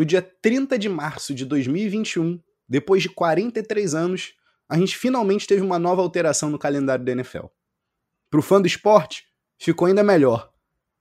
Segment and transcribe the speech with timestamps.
[0.00, 4.32] No dia 30 de março de 2021, depois de 43 anos,
[4.66, 7.48] a gente finalmente teve uma nova alteração no calendário da NFL.
[8.30, 9.26] Para o fã do esporte,
[9.58, 10.50] ficou ainda melhor.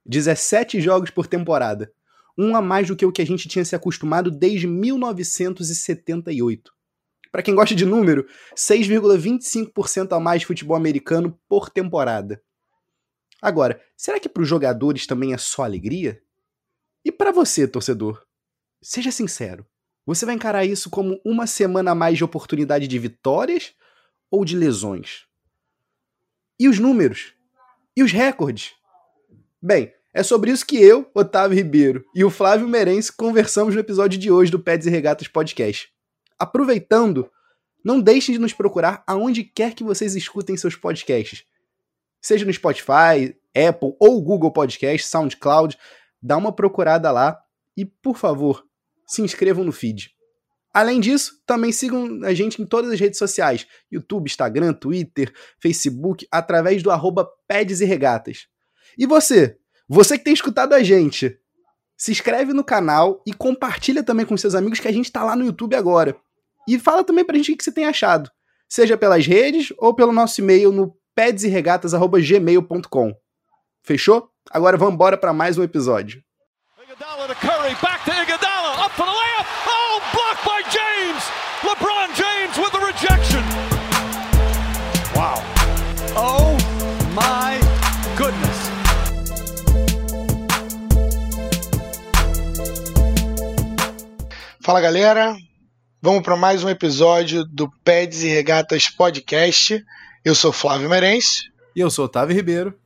[0.05, 1.93] 17 jogos por temporada,
[2.37, 6.73] um a mais do que o que a gente tinha se acostumado desde 1978.
[7.31, 12.43] Para quem gosta de número, 6,25% a mais de futebol americano por temporada.
[13.41, 16.21] Agora, será que para os jogadores também é só alegria?
[17.05, 18.27] E para você, torcedor?
[18.81, 19.65] Seja sincero,
[20.05, 23.73] você vai encarar isso como uma semana a mais de oportunidade de vitórias
[24.31, 25.25] ou de lesões?
[26.57, 27.33] E os números?
[27.95, 28.73] E os recordes?
[29.61, 34.17] Bem, é sobre isso que eu, Otávio Ribeiro e o Flávio Merense conversamos no episódio
[34.17, 35.89] de hoje do Peds e Regatas Podcast.
[36.39, 37.29] Aproveitando,
[37.83, 41.43] não deixem de nos procurar aonde quer que vocês escutem seus podcasts.
[42.21, 45.77] Seja no Spotify, Apple ou Google Podcast, SoundCloud,
[46.21, 47.43] dá uma procurada lá
[47.75, 48.68] e, por favor,
[49.09, 50.11] se inscrevam no feed.
[50.71, 56.27] Além disso, também sigam a gente em todas as redes sociais: YouTube, Instagram, Twitter, Facebook,
[56.31, 58.47] através do arroba e Regatas.
[58.97, 59.57] E você?
[59.87, 61.37] Você que tem escutado a gente,
[61.97, 65.35] se inscreve no canal e compartilha também com seus amigos que a gente está lá
[65.35, 66.15] no YouTube agora.
[66.67, 68.29] E fala também pra gente o que você tem achado,
[68.69, 73.13] seja pelas redes ou pelo nosso e-mail no pedseregatas.gmail.com.
[73.83, 74.29] Fechou?
[74.51, 76.23] Agora vamos embora para mais um episódio.
[94.69, 95.35] Fala galera,
[95.99, 99.83] vamos para mais um episódio do Peds e Regatas Podcast.
[100.23, 101.51] Eu sou Flávio Merense.
[101.75, 102.79] E eu sou Otávio Ribeiro.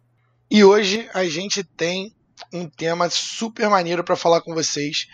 [0.49, 2.15] E hoje a gente tem
[2.53, 5.07] um tema super maneiro para falar com vocês,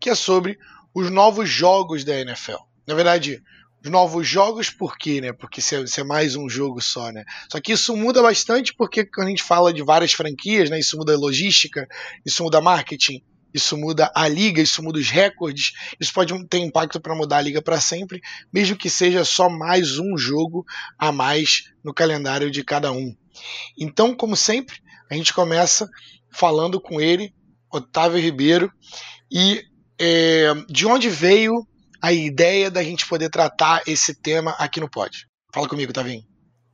[0.00, 0.58] que é sobre
[0.94, 2.56] os novos jogos da NFL.
[2.86, 3.42] Na verdade,
[3.84, 5.30] os novos jogos por quê, né?
[5.30, 7.22] Porque se é, se é, mais um jogo só, né?
[7.52, 10.78] Só que isso muda bastante porque quando a gente fala de várias franquias, né?
[10.78, 11.86] Isso muda logística,
[12.24, 13.22] isso muda marketing,
[13.54, 17.42] isso muda a liga, isso muda os recordes, isso pode ter impacto para mudar a
[17.42, 18.20] liga para sempre,
[18.52, 20.66] mesmo que seja só mais um jogo
[20.98, 23.14] a mais no calendário de cada um.
[23.78, 24.76] Então, como sempre,
[25.10, 25.88] a gente começa
[26.32, 27.32] falando com ele,
[27.70, 28.72] Otávio Ribeiro,
[29.30, 29.62] e
[29.98, 31.66] é, de onde veio
[32.02, 35.26] a ideia da gente poder tratar esse tema aqui no Pod.
[35.54, 36.22] Fala comigo, Tavinho.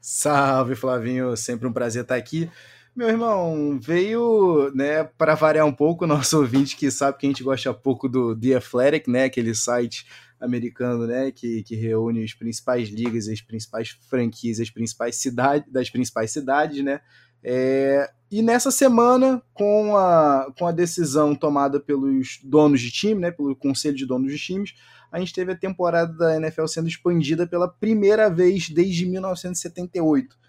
[0.00, 2.50] Salve, Flavinho, sempre um prazer estar aqui.
[3.00, 7.42] Meu irmão, veio, né, para variar um pouco, nosso ouvinte que sabe que a gente
[7.42, 10.04] gosta pouco do The Athletic, né, aquele site
[10.38, 15.88] americano, né, que, que reúne as principais ligas, as principais franquias, as principais cidades, das
[15.88, 17.00] principais cidades, né,
[17.42, 23.30] é, e nessa semana, com a, com a decisão tomada pelos donos de time, né,
[23.30, 24.74] pelo conselho de donos de times,
[25.10, 30.39] a gente teve a temporada da NFL sendo expandida pela primeira vez desde 1978.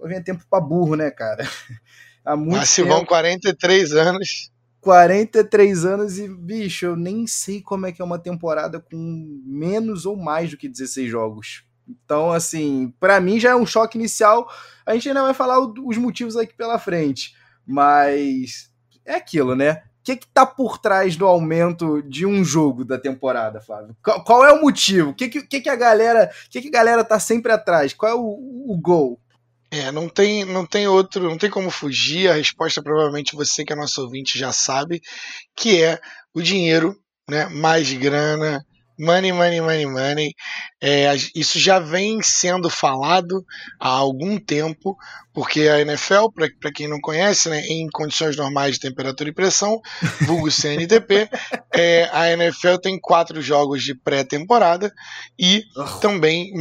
[0.00, 1.46] Só vem tempo para burro, né, cara?
[2.24, 2.94] Há muito Mas se tempo.
[2.94, 4.50] vão 43 anos.
[4.80, 10.06] 43 anos e, bicho, eu nem sei como é que é uma temporada com menos
[10.06, 11.64] ou mais do que 16 jogos.
[11.86, 14.50] Então, assim, para mim já é um choque inicial.
[14.86, 17.34] A gente ainda vai falar os motivos aqui pela frente,
[17.66, 18.70] mas
[19.04, 19.82] é aquilo, né?
[20.00, 23.94] O que, que tá por trás do aumento de um jogo da temporada, Flávio?
[24.02, 25.10] Qual, qual é o motivo?
[25.10, 27.92] O que, que, que, a galera, que, que a galera tá sempre atrás?
[27.92, 28.22] Qual é o,
[28.66, 29.20] o gol?
[29.70, 32.28] É, não tem, não tem outro, não tem como fugir.
[32.28, 35.00] A resposta provavelmente você que é nosso ouvinte já sabe,
[35.56, 36.00] que é
[36.34, 36.96] o dinheiro,
[37.28, 37.46] né?
[37.46, 38.64] Mais grana,
[39.00, 40.34] Money, money, money, money.
[40.78, 43.42] É, isso já vem sendo falado
[43.80, 44.94] há algum tempo,
[45.32, 46.26] porque a NFL,
[46.60, 49.80] para quem não conhece, né, em condições normais de temperatura e pressão,
[50.26, 51.30] vulgo CNTP,
[51.74, 54.92] é, a NFL tem quatro jogos de pré-temporada
[55.38, 55.84] e oh.
[56.00, 56.52] também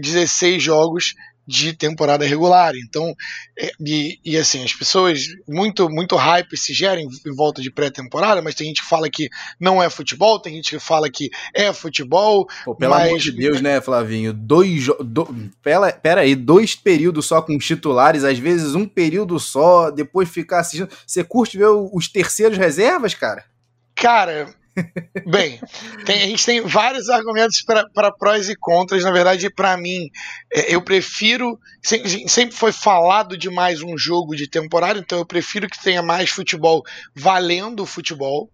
[0.00, 1.14] 16 jogos
[1.48, 2.74] de temporada regular.
[2.76, 3.16] Então,
[3.58, 8.42] é, e, e, assim, as pessoas, muito muito hype se gerem em volta de pré-temporada,
[8.42, 11.72] mas tem gente que fala que não é futebol, tem gente que fala que é
[11.72, 12.46] futebol.
[12.66, 13.08] Pô, pelo mas...
[13.08, 14.34] amor de Deus, né, Flavinho?
[14.34, 14.86] Dois.
[15.02, 15.26] Do,
[15.62, 20.60] pera, pera aí, dois períodos só com titulares, às vezes um período só, depois ficar
[20.60, 20.90] assistindo.
[21.06, 23.46] Você curte ver os terceiros reservas, cara?
[23.94, 24.54] Cara,
[25.26, 25.60] Bem,
[26.04, 29.04] tem, a gente tem vários argumentos para prós e contras.
[29.04, 30.10] Na verdade, para mim,
[30.52, 31.58] é, eu prefiro.
[31.82, 36.02] Sempre, sempre foi falado de mais um jogo de temporada, então eu prefiro que tenha
[36.02, 36.82] mais futebol
[37.14, 38.50] valendo o futebol.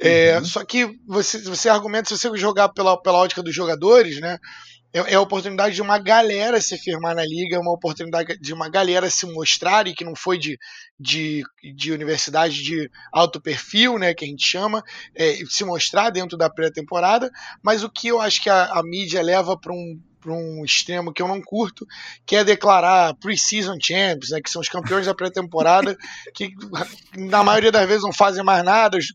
[0.00, 0.44] É, uhum.
[0.44, 4.38] Só que você, você argumenta, se você jogar pela, pela ótica dos jogadores, né?
[4.94, 8.54] É, é a oportunidade de uma galera se firmar na liga, é uma oportunidade de
[8.54, 10.56] uma galera se mostrar e que não foi de,
[10.98, 11.42] de,
[11.76, 16.48] de universidade de alto perfil, né, que a gente chama, é, se mostrar dentro da
[16.48, 17.28] pré-temporada,
[17.60, 21.12] mas o que eu acho que a, a mídia leva para um para um extremo
[21.12, 21.86] que eu não curto,
[22.24, 25.94] que é declarar pre-season champs, né, que são os campeões da pré-temporada,
[26.34, 26.50] que
[27.14, 29.06] na maioria das vezes não fazem mais nada, os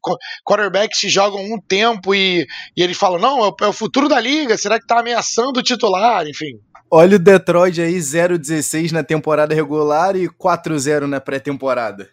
[0.48, 2.46] quarterbacks se jogam um tempo e,
[2.78, 5.64] e eles falam, não, é o, é futuro da liga, será que está ameaçando o
[5.64, 6.60] titular, enfim.
[6.92, 12.10] Olha o Detroit aí, 0-16 na temporada regular e 4-0 na pré-temporada.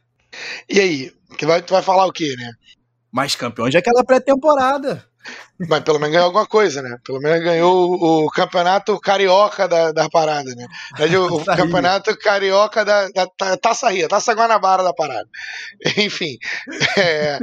[0.69, 2.53] E aí, que vai, tu vai falar o quê, né?
[3.13, 5.05] Mais campeões daquela pré-temporada.
[5.59, 6.99] Mas pelo menos ganhou alguma coisa, né?
[7.03, 10.67] Pelo menos ganhou o, o campeonato carioca da, da parada, né?
[11.19, 15.29] O, o campeonato carioca da, da, Taça Ria, Taça Guanabara da parada.
[15.97, 16.37] Enfim.
[16.99, 17.39] É,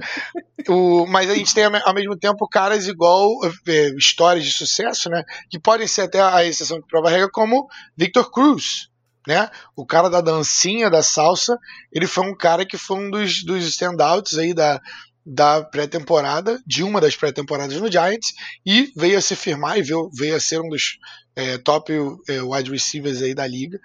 [0.69, 3.29] o, mas a gente tem ao mesmo tempo caras igual
[3.67, 5.23] é, histórias de sucesso, né?
[5.49, 8.89] Que podem ser até a exceção de prova regra, como Victor Cruz.
[9.25, 9.49] Né?
[9.73, 11.57] O cara da dancinha, da salsa,
[11.93, 14.81] ele foi um cara que foi um dos, dos standouts aí da,
[15.25, 18.33] da pré-temporada, de uma das pré-temporadas no Giants,
[18.65, 20.97] e veio a se firmar e veio, a ser um dos
[21.35, 21.93] é, top
[22.27, 23.79] é, wide receivers aí da liga,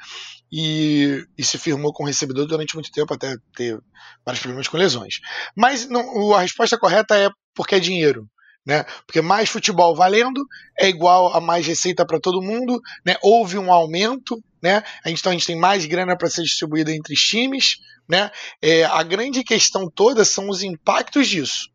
[0.50, 3.79] e, e, se firmou com recebedor durante muito tempo, até ter
[4.25, 5.20] vários problemas com lesões.
[5.55, 8.29] Mas não, a resposta correta é porque é dinheiro.
[8.67, 8.85] Né?
[9.06, 10.44] Porque mais futebol valendo
[10.79, 13.17] é igual a mais receita para todo mundo, né?
[13.23, 14.82] houve um aumento, né?
[15.06, 18.31] então a gente tem mais grana para ser distribuída entre times, né?
[18.62, 21.69] É, a grande questão toda são os impactos disso.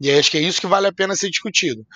[0.00, 1.86] E acho que é isso que vale a pena ser discutido.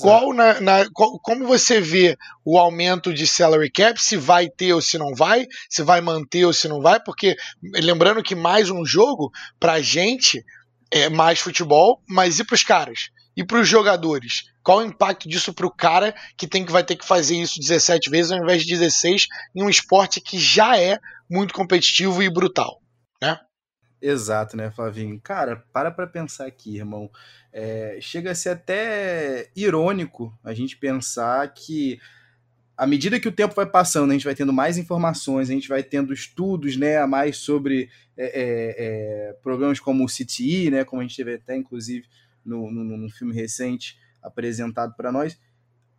[0.00, 4.72] Qual, na, na, qual, como você vê o aumento de salary cap, se vai ter
[4.72, 8.70] ou se não vai, se vai manter ou se não vai, porque lembrando que mais
[8.70, 10.42] um jogo, pra gente,
[10.90, 13.10] é mais futebol, mas e pros caras?
[13.36, 14.44] E pros jogadores?
[14.62, 18.08] Qual o impacto disso pro cara que tem que vai ter que fazer isso 17
[18.08, 20.98] vezes ao invés de 16 em um esporte que já é
[21.28, 22.79] muito competitivo e brutal?
[24.00, 25.20] Exato, né, Flavinho?
[25.20, 27.10] Cara, para pra pensar aqui, irmão.
[27.52, 32.00] É, chega a ser até irônico a gente pensar que
[32.76, 35.68] à medida que o tempo vai passando, a gente vai tendo mais informações, a gente
[35.68, 40.84] vai tendo estudos né, a mais sobre é, é, é problemas como o CTI, né,
[40.84, 42.06] como a gente teve até inclusive
[42.42, 45.38] no, no filme recente apresentado para nós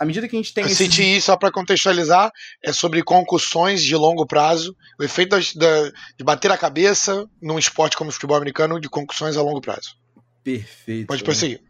[0.01, 0.65] à medida que a gente tem.
[0.65, 0.89] Esse...
[0.89, 2.31] CTI, só para contextualizar,
[2.63, 7.59] é sobre concussões de longo prazo, o efeito da, da, de bater a cabeça num
[7.59, 9.95] esporte como o futebol americano de concussões a longo prazo.
[10.43, 11.05] Perfeito.
[11.05, 11.61] Pode prosseguir.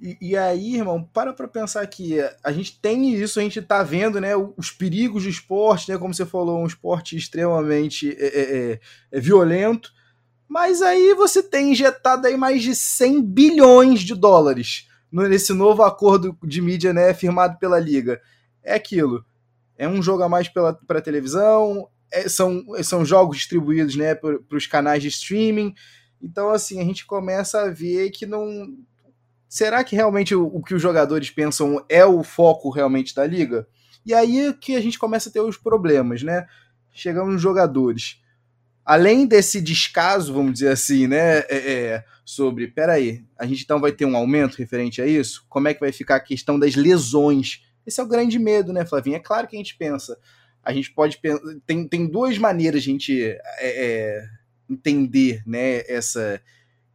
[0.00, 3.82] E, e, aí, irmão, para pra pensar que a gente tem isso, a gente tá
[3.82, 8.40] vendo, né, os perigos do esporte, né, como você falou, um esporte extremamente é, é,
[8.40, 9.90] é, é violento,
[10.48, 16.36] mas aí você tem injetado aí mais de 100 bilhões de dólares nesse novo acordo
[16.42, 18.20] de mídia né, firmado pela Liga.
[18.62, 19.24] É aquilo.
[19.76, 24.66] É um jogo a mais para televisão, é, são, são jogos distribuídos né, para os
[24.66, 25.74] canais de streaming.
[26.22, 28.76] Então, assim, a gente começa a ver que não.
[29.48, 33.66] Será que realmente o, o que os jogadores pensam é o foco realmente da liga?
[34.04, 36.46] E aí que a gente começa a ter os problemas, né?
[36.92, 38.20] Chegamos nos jogadores
[38.90, 43.90] além desse descaso, vamos dizer assim, né, é, é, sobre, peraí, a gente então vai
[43.90, 45.44] ter um aumento referente a isso?
[45.48, 47.62] Como é que vai ficar a questão das lesões?
[47.84, 49.16] Esse é o grande medo, né, Flavinho?
[49.16, 50.16] É claro que a gente pensa,
[50.62, 51.20] a gente pode
[51.66, 54.28] tem, tem duas maneiras de a gente é, é,
[54.68, 56.40] entender, né, essa,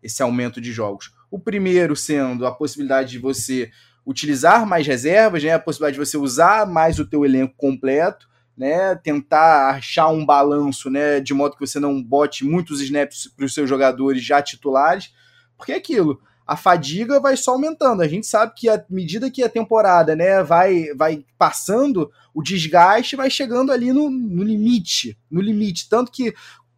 [0.02, 1.12] esse aumento de jogos.
[1.30, 3.70] O primeiro sendo a possibilidade de você
[4.06, 8.96] utilizar mais reservas, né, a possibilidade de você usar mais o teu elenco completo, né,
[8.96, 13.54] tentar achar um balanço, né, de modo que você não bote muitos snaps para os
[13.54, 15.14] seus jogadores já titulares,
[15.58, 18.02] porque é aquilo, a fadiga vai só aumentando.
[18.02, 23.16] A gente sabe que à medida que a temporada, né, vai vai passando, o desgaste
[23.16, 26.34] vai chegando ali no, no limite, no limite, tanto que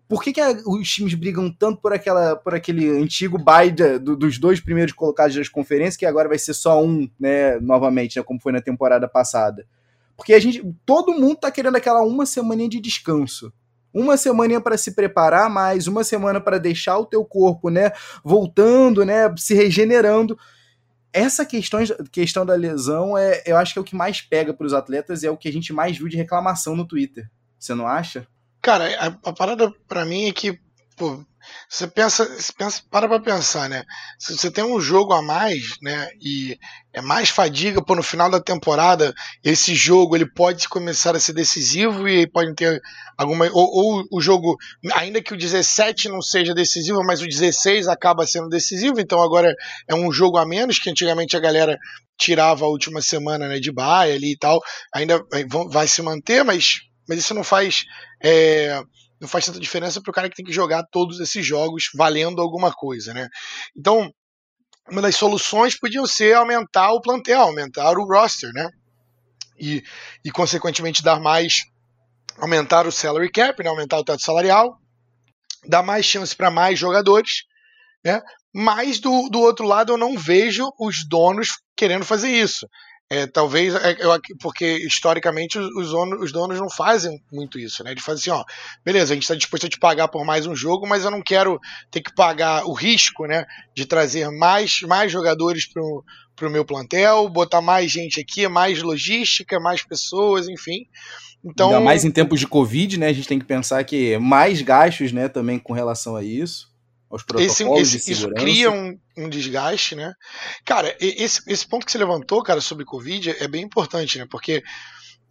[0.08, 4.38] por que, que os times brigam tanto por, aquela, por aquele antigo bye do, dos
[4.38, 8.40] dois primeiros colocados das conferências, que agora vai ser só um, né, novamente, né, como
[8.40, 9.68] foi na temporada passada?
[10.16, 13.52] Porque a gente, todo mundo tá querendo aquela uma semana de descanso.
[13.98, 17.92] Uma semana para se preparar mais, uma semana para deixar o teu corpo, né,
[18.24, 20.38] voltando, né, se regenerando.
[21.12, 21.80] Essa questão,
[22.12, 25.24] questão da lesão é, eu acho que é o que mais pega para os atletas,
[25.24, 27.30] é o que a gente mais viu de reclamação no Twitter.
[27.58, 28.28] Você não acha?
[28.62, 30.60] Cara, a, a parada para mim é que
[30.96, 31.24] pô,
[31.70, 33.84] Você pensa, você pensa, para pra pensar, né?
[34.18, 36.10] Se você tem um jogo a mais, né?
[36.22, 36.58] E
[36.94, 39.14] é mais fadiga, pô, no final da temporada,
[39.44, 42.82] esse jogo ele pode começar a ser decisivo e pode ter
[43.18, 43.46] alguma.
[43.52, 44.56] Ou, ou, o jogo,
[44.94, 49.54] ainda que o 17 não seja decisivo, mas o 16 acaba sendo decisivo, então agora
[49.88, 51.78] é um jogo a menos, que antigamente a galera
[52.18, 54.60] tirava a última semana né, de baia ali e tal.
[54.94, 55.22] Ainda
[55.70, 57.84] vai se manter, mas, mas isso não faz.
[58.24, 58.82] É,
[59.20, 62.42] não faz tanta diferença para o cara que tem que jogar todos esses jogos valendo
[62.42, 63.28] alguma coisa, né?
[63.76, 64.12] Então,
[64.90, 68.70] uma das soluções podiam ser aumentar o plantel, aumentar o roster, né?
[69.60, 69.84] E,
[70.24, 71.64] e consequentemente dar mais,
[72.38, 73.70] aumentar o salary cap, né?
[73.70, 74.80] aumentar o teto salarial,
[75.68, 77.44] dar mais chance para mais jogadores,
[78.04, 78.22] né?
[78.54, 82.68] Mas do, do outro lado eu não vejo os donos querendo fazer isso.
[83.10, 84.12] É, talvez, é, eu,
[84.42, 87.92] porque historicamente os, donos, os donos não fazem muito isso, né?
[87.92, 88.44] Eles fazem assim, ó,
[88.84, 91.22] beleza, a gente está disposto a te pagar por mais um jogo, mas eu não
[91.22, 91.58] quero
[91.90, 93.46] ter que pagar o risco, né?
[93.74, 96.04] De trazer mais, mais jogadores pro,
[96.36, 100.86] pro meu plantel, botar mais gente aqui, mais logística, mais pessoas, enfim.
[101.46, 103.08] Então, Ainda mais em tempos de Covid, né?
[103.08, 106.76] A gente tem que pensar que mais gastos, né, também com relação a isso
[107.10, 108.44] aos protocolos esse, esse, de segurança.
[108.44, 110.14] Isso cria um, um, desgaste, né?
[110.66, 114.26] Cara, esse, esse ponto que você levantou, cara, sobre Covid é bem importante, né?
[114.30, 114.64] Porque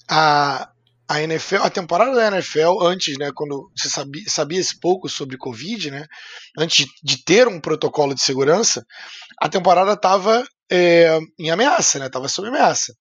[0.08, 0.68] a,
[1.08, 5.36] a NFL, a temporada da NFL, antes, né, quando você sabia, sabia esse pouco sobre
[5.36, 6.06] Covid, né,
[6.58, 8.84] antes de, ter um protocolo de segurança,
[9.40, 12.92] a temporada estava é, em ameaça, né, estava sob ameaça.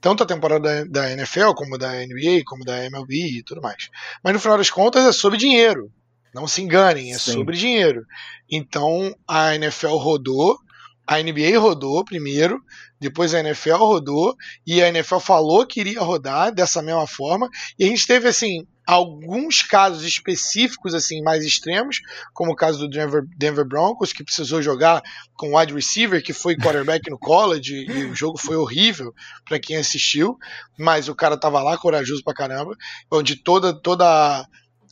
[0.00, 3.88] Tanto a temporada da, da NFL, como da NBA, como da MLB e tudo mais.
[4.24, 5.90] Mas no final das contas é sobre dinheiro.
[6.34, 7.32] Não se enganem, é Sim.
[7.32, 8.06] sobre dinheiro.
[8.50, 10.58] Então a NFL rodou,
[11.06, 12.62] a NBA rodou primeiro,
[13.00, 17.48] depois a NFL rodou e a NFL falou que iria rodar dessa mesma forma.
[17.78, 22.00] E a gente teve assim alguns casos específicos assim mais extremos,
[22.34, 25.00] como o caso do Denver, Denver Broncos que precisou jogar
[25.34, 29.14] com wide receiver que foi quarterback no college e o jogo foi horrível
[29.48, 30.36] para quem assistiu,
[30.76, 32.76] mas o cara tava lá corajoso pra caramba,
[33.10, 34.44] onde toda toda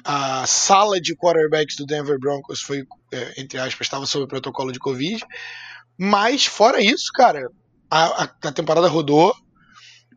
[0.04, 4.78] a sala de quarterbacks do Denver Broncos foi, é, entre aspas, estava sob protocolo de
[4.78, 5.24] Covid.
[5.98, 7.50] Mas, fora isso, cara,
[7.90, 9.34] a, a, a temporada rodou,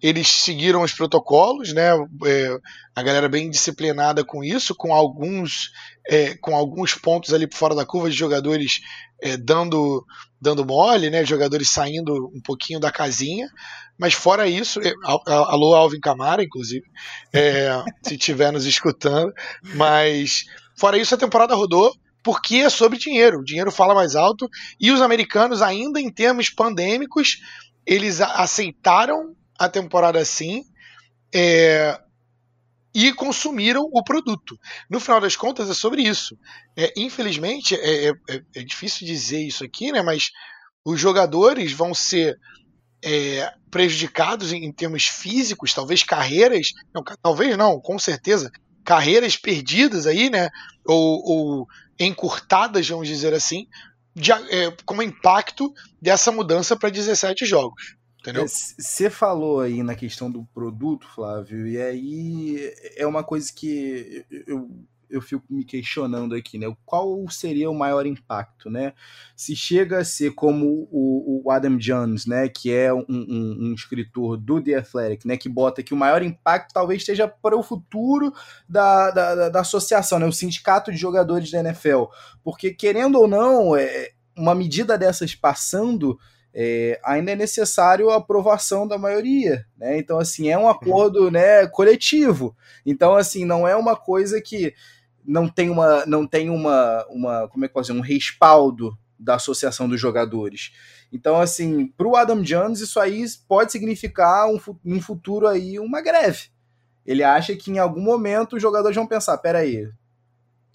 [0.02, 1.90] eles seguiram os protocolos, né?
[2.26, 2.58] É,
[2.96, 5.72] a galera bem disciplinada com isso, com alguns,
[6.08, 8.82] é, com alguns pontos ali fora da curva de jogadores
[9.22, 10.04] é, dando,
[10.42, 11.24] dando mole, né?
[11.24, 13.48] Jogadores saindo um pouquinho da casinha.
[13.98, 14.92] Mas fora isso, é,
[15.28, 16.86] alô Alvin Camara, inclusive,
[17.32, 17.70] é,
[18.02, 19.32] se estiver nos escutando.
[19.76, 21.94] Mas fora isso, a temporada rodou
[22.24, 23.40] porque é sobre dinheiro.
[23.40, 27.40] O dinheiro fala mais alto e os americanos, ainda em termos pandêmicos,
[27.86, 30.66] eles aceitaram a temporada assim
[31.34, 32.00] é,
[32.94, 34.60] e consumiram o produto.
[34.90, 36.36] No final das contas, é sobre isso.
[36.76, 38.14] É, infelizmente, é, é,
[38.56, 40.02] é difícil dizer isso aqui, né?
[40.02, 40.32] Mas
[40.84, 42.40] os jogadores vão ser
[43.04, 48.52] é, prejudicados em, em, termos físicos, talvez carreiras, não, talvez não, com certeza,
[48.84, 50.50] carreiras perdidas aí, né,
[50.86, 51.68] ou, ou
[52.00, 53.68] encurtadas, vamos dizer assim,
[54.16, 57.96] de, é, como impacto dessa mudança para 17 jogos.
[58.22, 58.48] Entendeu?
[58.48, 64.70] Você falou aí na questão do produto, Flávio, e aí é uma coisa que eu
[65.12, 66.74] eu fico me questionando aqui, né?
[66.86, 68.94] Qual seria o maior impacto, né?
[69.36, 72.48] Se chega a ser como o, o Adam Jones, né?
[72.48, 75.38] Que é um, um, um, escritor do The Athletic, né?
[75.38, 78.34] Que bota que o maior impacto talvez esteja para o futuro
[78.68, 80.26] da, da, da associação, né?
[80.26, 82.06] O sindicato de jogadores da NFL.
[82.44, 86.18] Porque, querendo ou não, é, uma medida dessas passando...
[86.54, 89.98] É, ainda é necessário a aprovação da maioria, né?
[89.98, 92.56] Então, assim, é um acordo né, coletivo.
[92.86, 94.74] Então, assim, não é uma coisa que
[95.24, 99.88] não tem uma não tem uma, uma como é que dizer, um respaldo da associação
[99.88, 100.72] dos jogadores.
[101.12, 106.02] Então, assim, para o Adam Jones, isso aí pode significar um, um futuro aí uma
[106.02, 106.50] greve.
[107.06, 109.92] Ele acha que em algum momento os jogadores vão pensar: peraí, a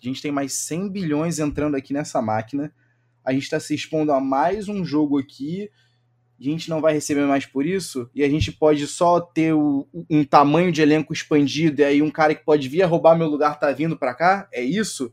[0.07, 2.73] gente tem mais 100 bilhões entrando aqui nessa máquina,
[3.27, 5.69] a gente está se expondo a mais um jogo aqui
[6.39, 9.87] a gente não vai receber mais por isso, e a gente pode só ter o,
[10.11, 13.27] um tamanho de elenco expandido, e aí um cara que pode vir a roubar meu
[13.27, 14.49] lugar tá vindo para cá?
[14.53, 15.13] É isso?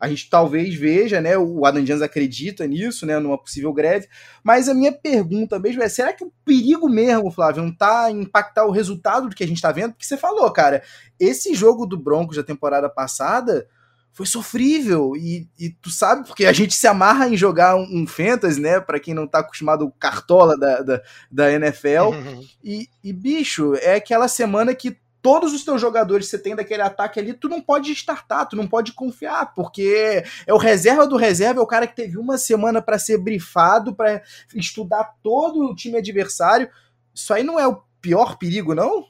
[0.00, 1.38] A gente talvez veja, né?
[1.38, 3.18] O Adam Jones acredita nisso, né?
[3.18, 4.08] Numa possível greve.
[4.42, 8.66] Mas a minha pergunta mesmo é: será que o perigo mesmo, Flávio, não tá impactar
[8.66, 9.92] o resultado do que a gente tá vendo?
[9.92, 10.82] Porque você falou, cara,
[11.18, 13.66] esse jogo do Broncos da temporada passada
[14.14, 15.14] foi sofrível.
[15.16, 18.80] E, e, tu sabe, porque a gente se amarra em jogar um, um Fantasy, né?
[18.80, 22.14] Pra quem não tá acostumado, cartola da, da, da NFL.
[22.66, 26.80] E, e, bicho, é aquela semana que todos os teus jogadores que você tem daquele
[26.80, 31.16] ataque ali, tu não pode startar, tu não pode confiar, porque é o reserva do
[31.16, 34.22] reserva, é o cara que teve uma semana para ser brifado, para
[34.54, 36.70] estudar todo o time adversário.
[37.14, 39.04] Isso aí não é o pior perigo, não?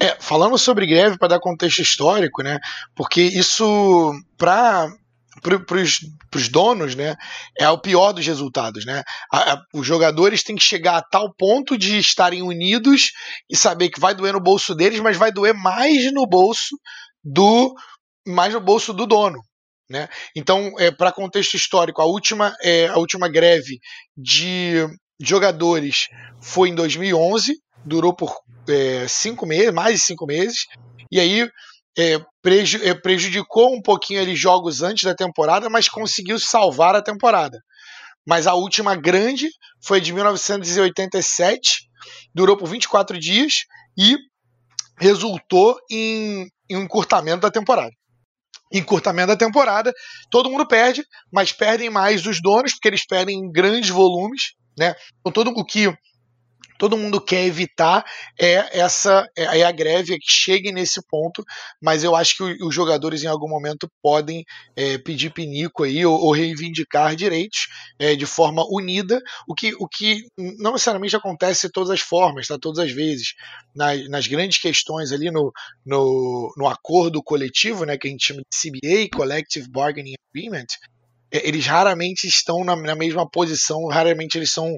[0.00, 2.58] É, falando sobre greve, para dar contexto histórico, né?
[2.94, 4.88] Porque isso, para
[5.40, 7.16] para os donos, né,
[7.58, 9.02] é o pior dos resultados, né?
[9.32, 13.10] A, a, os jogadores têm que chegar a tal ponto de estarem unidos
[13.50, 16.76] e saber que vai doer no bolso deles, mas vai doer mais no bolso
[17.24, 17.74] do
[18.26, 19.40] mais no bolso do dono,
[19.90, 20.08] né?
[20.36, 23.80] Então, é, para contexto histórico, a última é, a última greve
[24.16, 24.86] de
[25.20, 26.08] jogadores
[26.40, 28.34] foi em 2011, durou por
[28.68, 30.66] é, cinco meses, mais de cinco meses,
[31.10, 31.48] e aí
[31.96, 37.58] é, é, prejudicou um pouquinho ali jogos antes da temporada, mas conseguiu salvar a temporada.
[38.26, 39.48] Mas a última grande
[39.84, 41.88] foi de 1987,
[42.34, 43.64] durou por 24 dias
[43.98, 44.16] e
[44.98, 47.90] resultou em, em um encurtamento da temporada.
[48.72, 49.92] Encurtamento da temporada,
[50.30, 54.94] todo mundo perde, mas perdem mais os donos, porque eles perdem em grandes volumes, né?
[55.20, 55.92] Então todo o que
[56.82, 58.04] todo mundo quer evitar
[58.36, 61.44] é essa é, é a greve que chegue nesse ponto,
[61.80, 66.20] mas eu acho que os jogadores em algum momento podem é, pedir pinico aí ou,
[66.20, 67.68] ou reivindicar direitos
[68.00, 72.48] é, de forma unida, o que, o que não necessariamente acontece de todas as formas,
[72.48, 72.58] tá?
[72.58, 73.34] todas as vezes.
[73.72, 75.52] Nas, nas grandes questões ali no,
[75.86, 81.01] no, no acordo coletivo, né, que a gente chama de CBA, Collective Bargaining Agreement, é,
[81.32, 84.76] eles raramente estão na, na, mesma posição, raramente eles são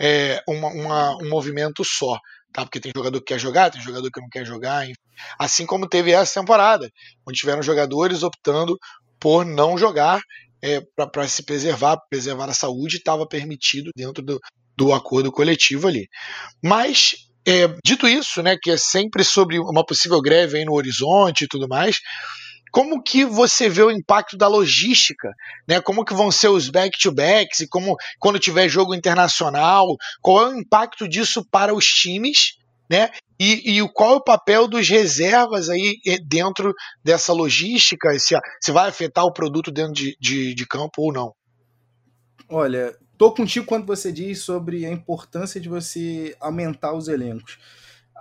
[0.00, 2.18] é, uma, uma, um movimento só,
[2.52, 2.64] tá?
[2.64, 4.94] Porque tem jogador que quer jogar, tem jogador que não quer jogar, enfim.
[5.38, 6.90] assim como teve essa temporada,
[7.26, 8.76] onde tiveram jogadores optando
[9.20, 10.20] por não jogar
[10.62, 10.80] é,
[11.12, 14.40] para se preservar, preservar a saúde, estava permitido dentro do,
[14.76, 16.08] do acordo coletivo ali.
[16.62, 17.14] Mas
[17.46, 21.48] é, dito isso, né, que é sempre sobre uma possível greve aí no horizonte e
[21.48, 21.96] tudo mais,
[22.72, 25.34] como que você vê o impacto da logística,
[25.68, 25.78] né?
[25.78, 29.86] Como que vão ser os back-to-backs e como quando tiver jogo internacional,
[30.22, 32.56] qual é o impacto disso para os times,
[32.90, 33.10] né?
[33.38, 36.72] E, e qual é o papel dos reservas aí eh, dentro
[37.04, 38.18] dessa logística?
[38.18, 41.34] Se, se vai afetar o produto dentro de, de, de campo ou não?
[42.48, 47.58] Olha, tô contigo quando você diz sobre a importância de você aumentar os elencos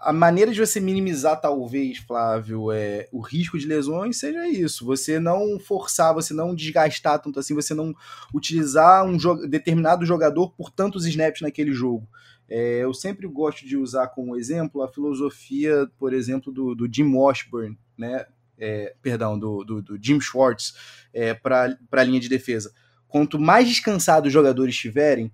[0.01, 4.83] a maneira de você minimizar, talvez, Flávio, é, o risco de lesões seja isso.
[4.85, 7.93] Você não forçar, você não desgastar tanto assim, você não
[8.33, 12.07] utilizar um jo determinado jogador por tantos snaps naquele jogo.
[12.49, 17.13] É, eu sempre gosto de usar como exemplo a filosofia, por exemplo, do, do Jim
[17.13, 18.25] Washburn, né?
[18.57, 20.75] É, perdão, do, do, do, Jim Schwartz
[21.13, 22.71] é, para a linha de defesa.
[23.07, 25.31] Quanto mais descansados os jogadores estiverem,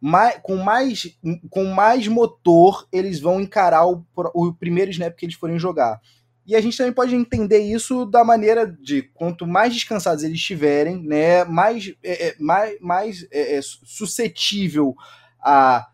[0.00, 1.18] mais, com, mais,
[1.50, 6.00] com mais motor eles vão encarar o, o primeiro snap que eles forem jogar.
[6.46, 11.00] E a gente também pode entender isso da maneira de quanto mais descansados eles estiverem,
[11.02, 14.96] né, mais, é, é mais, mais é, é, suscetível
[15.40, 15.86] a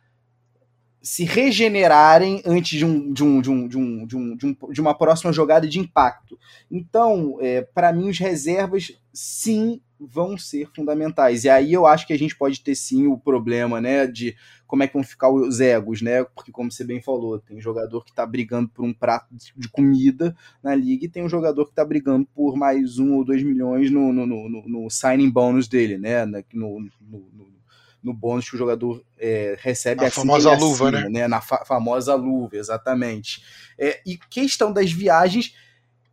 [1.02, 4.56] se regenerarem antes de, um, de, um, de, um, de, um, de, um, de, um,
[4.80, 6.36] uma próxima jogada de impacto.
[6.68, 11.44] Então, é, para mim, os reservas, sim, vão ser fundamentais.
[11.44, 14.82] E aí eu acho que a gente pode ter sim o problema, né, de como
[14.82, 16.22] é que vão ficar os egos, né?
[16.22, 20.36] Porque como você bem falou, tem jogador que está brigando por um prato de comida
[20.62, 23.90] na liga e tem um jogador que está brigando por mais um ou dois milhões
[23.90, 26.26] no, no, no, no signing bonus dele, né?
[26.52, 27.56] No, no,
[28.02, 31.08] no, bônus que o jogador é, recebe a assim famosa luva, né?
[31.08, 31.26] né?
[31.26, 33.42] Na fa famosa luva, exatamente.
[33.78, 35.54] É, e questão das viagens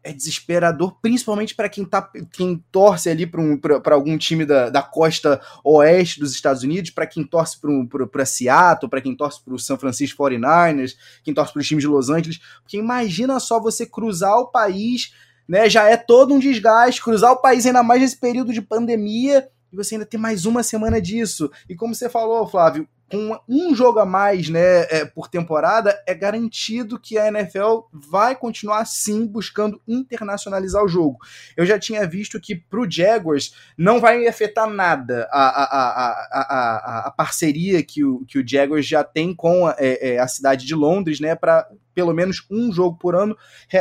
[0.03, 3.59] é desesperador, principalmente para quem, tá, quem torce ali para um,
[3.91, 7.57] algum time da, da costa oeste dos Estados Unidos, para quem torce
[8.11, 11.83] para Seattle, para quem torce para o San Francisco 49ers, quem torce para os times
[11.83, 12.39] de Los Angeles.
[12.61, 15.13] Porque imagina só você cruzar o país,
[15.47, 15.69] né?
[15.69, 19.75] Já é todo um desgaste, cruzar o país ainda mais nesse período de pandemia, e
[19.75, 21.49] você ainda tem mais uma semana disso.
[21.69, 26.15] E como você falou, Flávio, com um jogo a mais né, é, por temporada, é
[26.15, 31.19] garantido que a NFL vai continuar sim buscando internacionalizar o jogo.
[31.55, 36.41] Eu já tinha visto que para o Jaguars não vai afetar nada a, a, a,
[36.41, 40.27] a, a, parceria que o, que o Jaguars já tem com a, é, é, a
[40.27, 43.37] cidade de Londres, né, para pelo menos um jogo por ano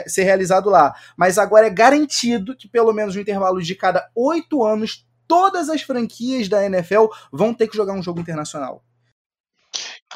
[0.06, 0.94] ser realizado lá.
[1.16, 5.80] Mas agora é garantido que pelo menos no intervalo de cada oito anos todas as
[5.80, 8.84] franquias da NFL vão ter que jogar um jogo internacional.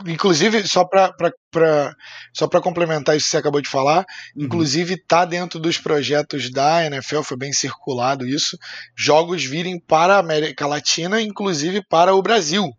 [0.07, 1.14] Inclusive, só para
[2.35, 4.05] só para complementar isso que você acabou de falar,
[4.37, 4.45] uhum.
[4.45, 8.59] inclusive tá dentro dos projetos da NFL, foi bem circulado isso,
[8.95, 12.71] jogos virem para a América Latina, inclusive para o Brasil.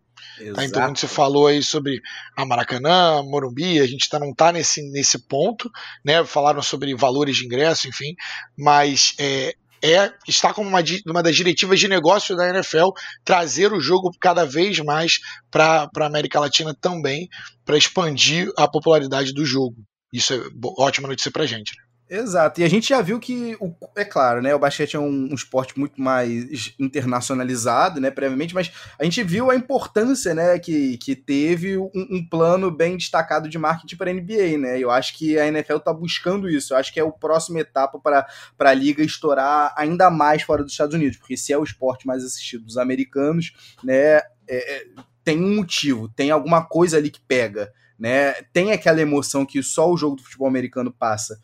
[0.54, 0.64] Tá?
[0.64, 2.00] Então, quando você falou aí sobre
[2.36, 5.68] a Maracanã, Morumbi, a gente tá, não está nesse, nesse ponto,
[6.04, 6.24] né?
[6.24, 8.14] Falaram sobre valores de ingresso, enfim,
[8.56, 12.90] mas é, é está como uma, uma das diretivas de negócio da NFL
[13.24, 15.18] trazer o jogo cada vez mais
[15.50, 17.28] para a América Latina também,
[17.64, 19.76] para expandir a popularidade do jogo.
[20.12, 20.40] Isso é
[20.78, 21.76] ótima notícia para gente.
[21.76, 21.87] Né?
[22.10, 22.60] Exato.
[22.60, 24.54] E a gente já viu que, o, é claro, né?
[24.54, 28.10] O basquete é um, um, esporte muito mais internacionalizado, né?
[28.10, 30.58] Previamente, mas a gente viu a importância, né?
[30.58, 34.78] Que, que teve um, um plano bem destacado de marketing para a NBA, né?
[34.78, 36.72] Eu acho que a NFL está buscando isso.
[36.72, 38.26] Eu acho que é a próxima etapa para
[38.58, 42.24] a liga estourar ainda mais fora dos Estados Unidos, porque se é o esporte mais
[42.24, 43.52] assistido dos americanos,
[43.84, 44.16] né?
[44.16, 44.86] É, é,
[45.22, 48.32] tem um motivo, tem alguma coisa ali que pega, né?
[48.50, 51.38] Tem aquela emoção que só o jogo do futebol americano passa.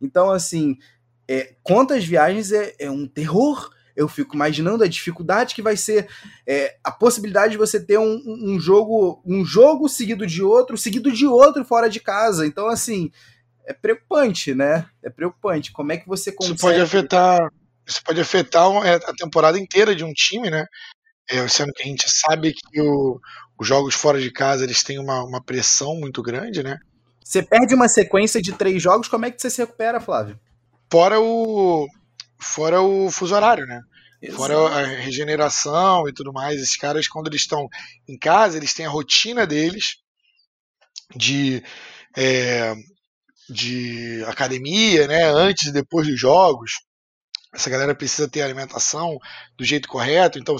[0.00, 0.76] Então, assim,
[1.28, 3.70] é, quantas viagens é, é um terror.
[3.94, 6.08] Eu fico imaginando a dificuldade que vai ser
[6.46, 11.12] é, a possibilidade de você ter um, um, jogo um jogo seguido de outro, seguido
[11.12, 12.46] de outro fora de casa.
[12.46, 13.10] Então, assim,
[13.66, 14.88] é preocupante, né?
[15.02, 15.72] É preocupante.
[15.72, 16.56] Como é que você consegue...
[16.56, 17.52] Isso pode afetar,
[17.86, 20.66] isso pode afetar é, a temporada inteira de um time, né?
[21.28, 23.20] É, sendo que a gente sabe que o,
[23.58, 26.78] os jogos fora de casa eles têm uma, uma pressão muito grande, né?
[27.24, 30.38] Você perde uma sequência de três jogos, como é que você se recupera, Flávio?
[30.90, 31.86] Fora o.
[32.38, 33.80] Fora o fuso horário, né?
[34.22, 34.38] Exato.
[34.38, 36.60] Fora a regeneração e tudo mais.
[36.60, 37.68] Esses caras, quando eles estão
[38.08, 39.96] em casa, eles têm a rotina deles
[41.14, 41.62] de.
[42.16, 42.74] É,
[43.48, 45.24] de academia, né?
[45.24, 46.80] Antes e depois dos jogos.
[47.52, 49.18] Essa galera precisa ter alimentação
[49.58, 50.56] do jeito correto, então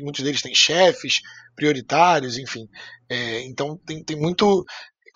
[0.00, 1.20] muitos deles têm chefes
[1.54, 2.66] prioritários, enfim.
[3.06, 4.64] É, então tem, tem muito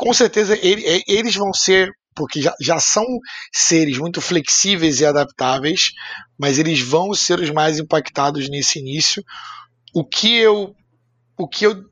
[0.00, 3.04] com certeza ele, é, eles vão ser, porque já, já são
[3.52, 5.90] seres muito flexíveis e adaptáveis,
[6.38, 9.22] mas eles vão ser os mais impactados nesse início.
[9.94, 10.74] O que eu,
[11.36, 11.84] o que eu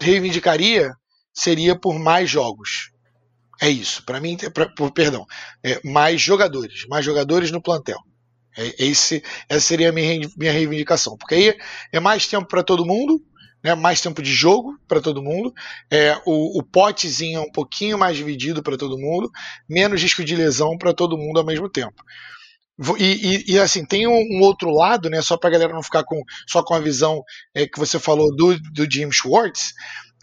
[0.00, 0.90] reivindicaria
[1.32, 2.90] seria por mais jogos.
[3.60, 4.04] É isso.
[4.04, 5.24] Para mim, pra, por, perdão,
[5.62, 8.00] é, mais jogadores, mais jogadores no plantel.
[8.58, 11.56] É, esse, essa seria a minha, minha reivindicação, porque aí
[11.92, 13.22] é mais tempo para todo mundo,
[13.62, 15.52] né, mais tempo de jogo para todo mundo,
[15.90, 19.30] é, o, o potezinho é um pouquinho mais dividido para todo mundo,
[19.68, 22.02] menos risco de lesão para todo mundo ao mesmo tempo.
[22.98, 25.82] E, e, e, assim, tem um, um, outro lado, né, só para a galera não
[25.82, 27.22] ficar com, só com a visão
[27.54, 29.72] é, que você falou do, do Jim Schwartz,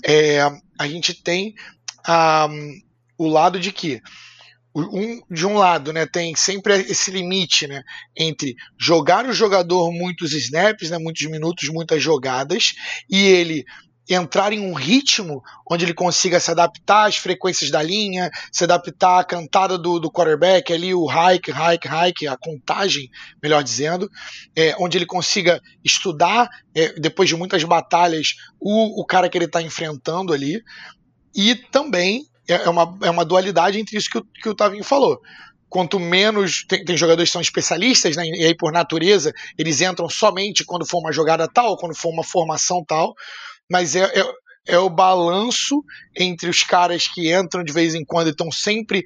[0.03, 0.41] é,
[0.77, 1.53] a gente tem
[2.07, 2.79] um,
[3.17, 4.01] o lado de que
[4.79, 7.83] um, de um lado, né, tem sempre esse limite, né,
[8.15, 12.73] entre jogar o jogador muitos snaps, né, muitos minutos, muitas jogadas,
[13.09, 13.65] e ele
[14.09, 19.19] entrar em um ritmo onde ele consiga se adaptar às frequências da linha, se adaptar
[19.19, 23.09] à cantada do, do quarterback, ali o hike, hike, hike, a contagem,
[23.41, 24.09] melhor dizendo,
[24.55, 29.45] é, onde ele consiga estudar, é, depois de muitas batalhas, o, o cara que ele
[29.45, 30.59] está enfrentando ali,
[31.35, 34.83] e também é, é uma, é uma dualidade entre isso que o, que o Tavinho
[34.83, 35.19] falou.
[35.69, 36.65] Quanto menos.
[36.67, 40.85] Tem, tem jogadores que são especialistas, né, e aí por natureza eles entram somente quando
[40.85, 43.13] for uma jogada tal, quando for uma formação tal,
[43.69, 44.25] mas é, é
[44.67, 45.83] é o balanço
[46.15, 49.03] entre os caras que entram de vez em quando e estão sempre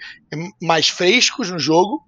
[0.61, 2.03] mais frescos no jogo,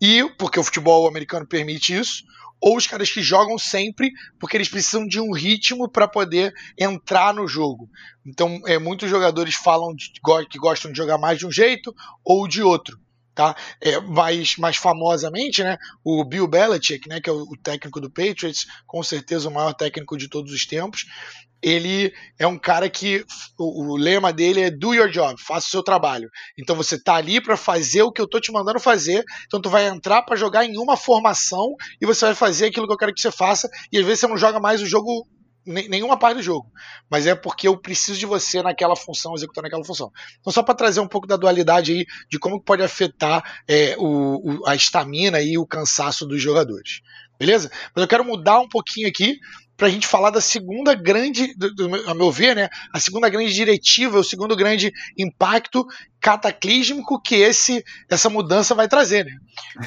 [0.00, 2.22] e porque o futebol americano permite isso,
[2.64, 7.34] ou os caras que jogam sempre porque eles precisam de um ritmo para poder entrar
[7.34, 7.90] no jogo.
[8.24, 10.10] Então, é, muitos jogadores falam de,
[10.48, 12.98] que gostam de jogar mais de um jeito ou de outro.
[13.34, 13.54] Tá?
[13.82, 18.08] É, mais, mais famosamente, né, o Bill Belichick, né, que é o, o técnico do
[18.08, 21.04] Patriots, com certeza o maior técnico de todos os tempos,
[21.64, 23.24] ele é um cara que
[23.58, 26.28] o, o, lema dele é do your job, faça o seu trabalho.
[26.58, 29.24] Então você tá ali para fazer o que eu tô te mandando fazer.
[29.46, 32.92] Então tu vai entrar para jogar em uma formação e você vai fazer aquilo que
[32.92, 33.70] eu quero que você faça.
[33.90, 35.26] E às vezes você não joga mais o jogo
[35.66, 36.70] nenhuma parte do jogo,
[37.10, 40.12] mas é porque eu preciso de você naquela função, executando aquela função.
[40.38, 44.58] Então, só para trazer um pouco da dualidade aí de como pode afetar é, o,
[44.58, 47.00] o, a estamina e o cansaço dos jogadores.
[47.38, 47.70] Beleza?
[47.94, 49.38] Mas eu quero mudar um pouquinho aqui
[49.76, 53.28] para a gente falar da segunda grande, do, do, a meu ver, né, a segunda
[53.28, 55.84] grande diretiva, o segundo grande impacto
[56.20, 59.36] cataclísmico que esse essa mudança vai trazer, né,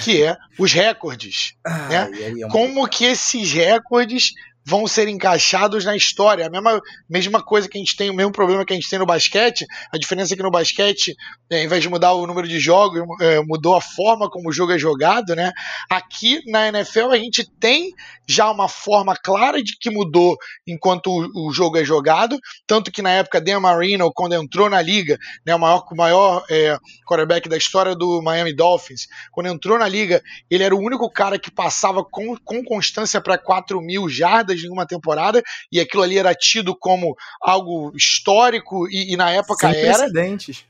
[0.01, 2.09] que é os recordes, ah, né?
[2.21, 4.33] É Como que esses recordes
[4.67, 6.45] vão ser encaixados na história.
[6.45, 8.99] A mesma, mesma coisa que a gente tem, o mesmo problema que a gente tem
[8.99, 11.15] no basquete, a diferença é que no basquete,
[11.49, 14.51] é, ao invés de mudar o número de jogos, é, mudou a forma como o
[14.51, 15.53] jogo é jogado, né?
[15.89, 17.93] Aqui na NFL a gente tem
[18.27, 23.01] já uma forma clara de que mudou enquanto o, o jogo é jogado, tanto que
[23.01, 26.77] na época Dan Marino, quando entrou na liga, né, o maior, o maior é,
[27.07, 31.39] quarterback da história do Miami Dolphins, quando entrou na liga, ele era o único cara
[31.39, 35.41] que passava com, com constância para 4 mil jardas jardas em uma temporada,
[35.71, 39.97] e aquilo ali era tido como algo histórico, e, e na época Sem era.
[39.97, 40.65] precedentes.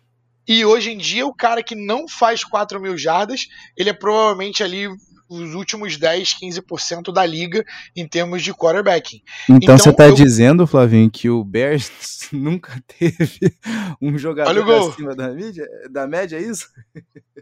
[0.48, 4.64] E hoje em dia, o cara que não faz 4 mil jardas, ele é provavelmente
[4.64, 4.88] ali
[5.30, 9.22] os últimos 10, 15% da liga em termos de quarterback.
[9.44, 11.92] Então, Então, você tá eu- dizendo, Flavinho, que o Bears
[12.32, 13.54] nunca teve
[14.02, 14.90] um Olha o jogador gol.
[14.90, 16.70] acima da, mídia, da média, é isso?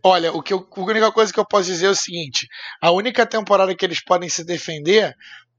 [0.04, 2.48] Olha, o que eu- a única coisa que eu posso dizer é o seguinte:
[2.82, 5.14] a única temporada que eles podem se defender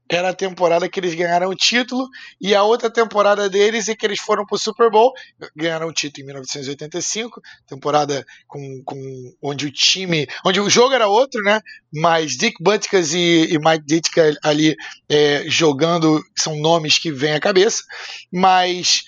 [0.09, 2.07] era a temporada que eles ganharam o título,
[2.39, 5.13] e a outra temporada deles é que eles foram pro Super Bowl,
[5.55, 11.07] ganharam o título em 1985, temporada com, com onde o time, onde o jogo era
[11.07, 11.61] outro, né?
[11.93, 14.75] Mas Dick Butkus e, e Mike Ditka ali
[15.09, 17.83] é, jogando são nomes que vêm à cabeça,
[18.31, 19.03] mas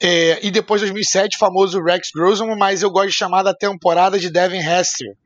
[0.00, 4.30] é, e depois 2007, famoso Rex Grossman, mas eu gosto de chamar da temporada de
[4.30, 5.16] Devin Hester,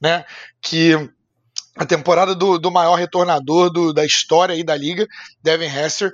[0.00, 0.24] né?
[0.62, 1.10] Que
[1.78, 5.06] a temporada do, do maior retornador do- da história aí da liga,
[5.42, 6.10] Devin Hester,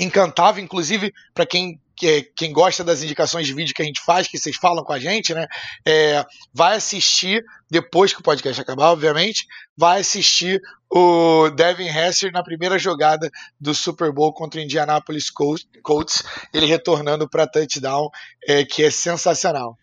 [0.00, 4.28] encantava, inclusive, para quem que- quem gosta das indicações de vídeo que a gente faz,
[4.28, 5.48] que vocês falam com a gente, né?
[5.84, 6.24] é,
[6.54, 9.44] vai assistir, depois que o podcast acabar, obviamente,
[9.76, 13.28] vai assistir o Devin Hester na primeira jogada
[13.60, 15.28] do Super Bowl contra o Indianapolis
[15.82, 16.22] Colts,
[16.54, 18.08] ele retornando para touchdown,
[18.46, 19.76] é, que é sensacional.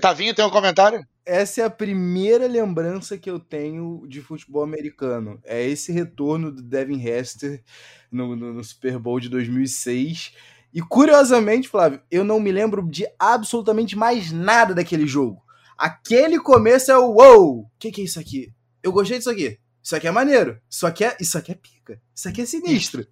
[0.00, 1.06] Tavinho, tem um comentário?
[1.24, 5.40] Essa é a primeira lembrança que eu tenho de futebol americano.
[5.44, 7.62] É esse retorno do Devin Hester
[8.10, 10.32] no, no- no Super Bowl de 2006.
[10.72, 15.42] E curiosamente, Flávio, eu não me lembro de absolutamente mais nada daquele jogo.
[15.76, 17.60] Aquele começo é o wow!
[17.60, 18.52] O que, que é isso aqui?
[18.82, 19.58] Eu gostei disso aqui.
[19.82, 20.58] Isso aqui é maneiro.
[20.70, 22.00] Isso aqui é, isso aqui é pica.
[22.14, 23.06] Isso aqui é sinistro.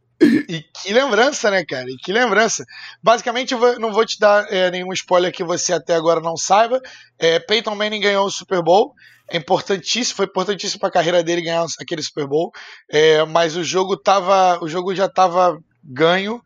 [0.48, 1.86] E que lembrança, né, cara?
[1.88, 2.64] E que lembrança.
[3.02, 6.80] Basicamente, eu não vou te dar é, nenhum spoiler que você até agora não saiba.
[7.18, 8.94] É, Peyton Manning ganhou o Super Bowl.
[9.28, 12.52] É importantíssimo, foi importantíssimo para a carreira dele ganhar aquele Super Bowl.
[12.90, 16.42] É, mas o jogo tava, o jogo já estava ganho.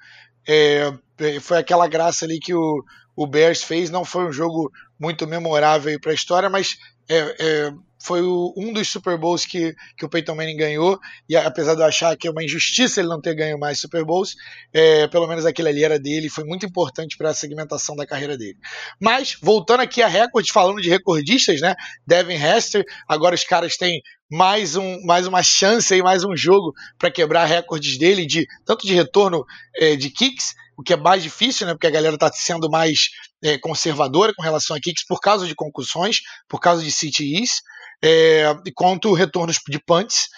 [0.46, 0.92] É,
[1.40, 2.84] foi aquela graça ali que o,
[3.16, 3.90] o Bears fez.
[3.90, 6.76] Não foi um jogo muito memorável para a história, mas
[7.08, 10.98] é, é, foi o- um dos Super Bowls que, que o Peyton Manning ganhou.
[11.28, 14.04] E apesar de eu achar que é uma injustiça ele não ter ganho mais Super
[14.04, 14.34] Bowls,
[14.72, 18.36] é, pelo menos aquele ali era dele, foi muito importante para a segmentação da carreira
[18.38, 18.56] dele.
[19.00, 21.74] Mas, voltando aqui a recorde, falando de recordistas, né?
[22.06, 26.72] Devin Hester, agora os caras têm mais, um, mais uma chance aí, mais um jogo
[26.98, 29.44] para quebrar recordes dele, de tanto de retorno
[29.76, 31.72] é, de kicks, o que é mais difícil, né?
[31.72, 33.08] Porque a galera está sendo mais
[33.42, 37.62] é, conservadora com relação a kicks por causa de concussões, por causa de CTEs,
[38.02, 40.28] é, quanto retornos de punts.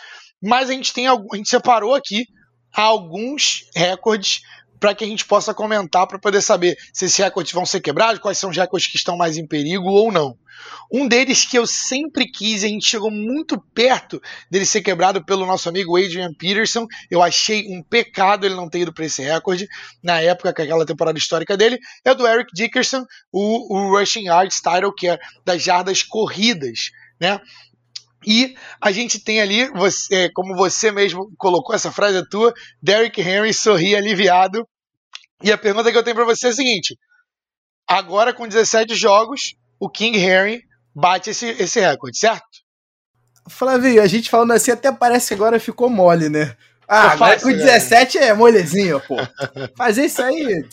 [0.43, 2.27] Mas a gente tem a gente separou aqui
[2.73, 4.43] alguns recordes
[4.81, 8.21] para que a gente possa comentar para poder saber se esses recordes vão ser quebrados,
[8.21, 10.39] quais são os recordes que estão mais em perigo ou não.
[10.93, 14.21] Um deles que eu sempre quis, a gente chegou muito perto
[14.51, 16.87] dele ser quebrado pelo nosso amigo Adrian Peterson.
[17.11, 19.69] Eu achei um pecado ele não ter ido para esse recorde
[20.03, 21.79] na época, com aquela temporada histórica dele.
[22.05, 27.41] É do Eric Dickerson, o, o Rushing Yards Title, que é das jardas corridas, né?
[28.27, 32.53] E a gente tem ali, você, é, como você mesmo colocou essa frase é tua,
[32.83, 34.67] Derrick Henry sorri aliviado.
[35.43, 36.99] E a pergunta que eu tenho para você é a seguinte:
[37.89, 40.63] agora com 17 jogos, o King Henry
[40.95, 42.45] bate esse, esse recorde, certo?
[43.49, 46.57] Flavio, a gente falando assim até parece que agora ficou mole, né?
[46.87, 47.55] Ah, É agora com né?
[47.55, 49.17] 17 é molezinho, pô.
[49.77, 50.69] Fazer isso aí,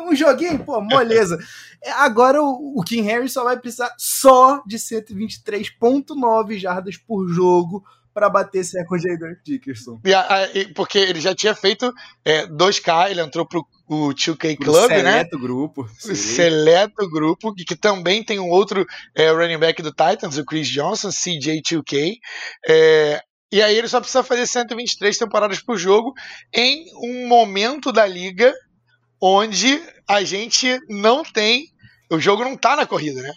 [0.00, 1.38] um joguinho, pô, moleza.
[1.82, 7.84] É, Agora o, o King Henry só vai precisar só de 123,9 jardas por jogo
[8.14, 10.00] para bater esse recorde aí do Dickerson.
[10.74, 11.92] Porque ele já tinha feito
[12.24, 14.96] é, 2K, ele entrou pro o 2K Pro Club, né?
[14.96, 15.82] seleto grupo.
[15.82, 20.44] O seleto grupo, que, que também tem um outro é, running back do Titans, o
[20.44, 22.14] Chris Johnson, CJ2K.
[22.66, 23.20] É,
[23.52, 26.14] e aí ele só precisa fazer 123 temporadas por jogo
[26.54, 28.54] em um momento da liga
[29.22, 31.68] onde a gente não tem.
[32.10, 33.32] O jogo não tá na corrida, né?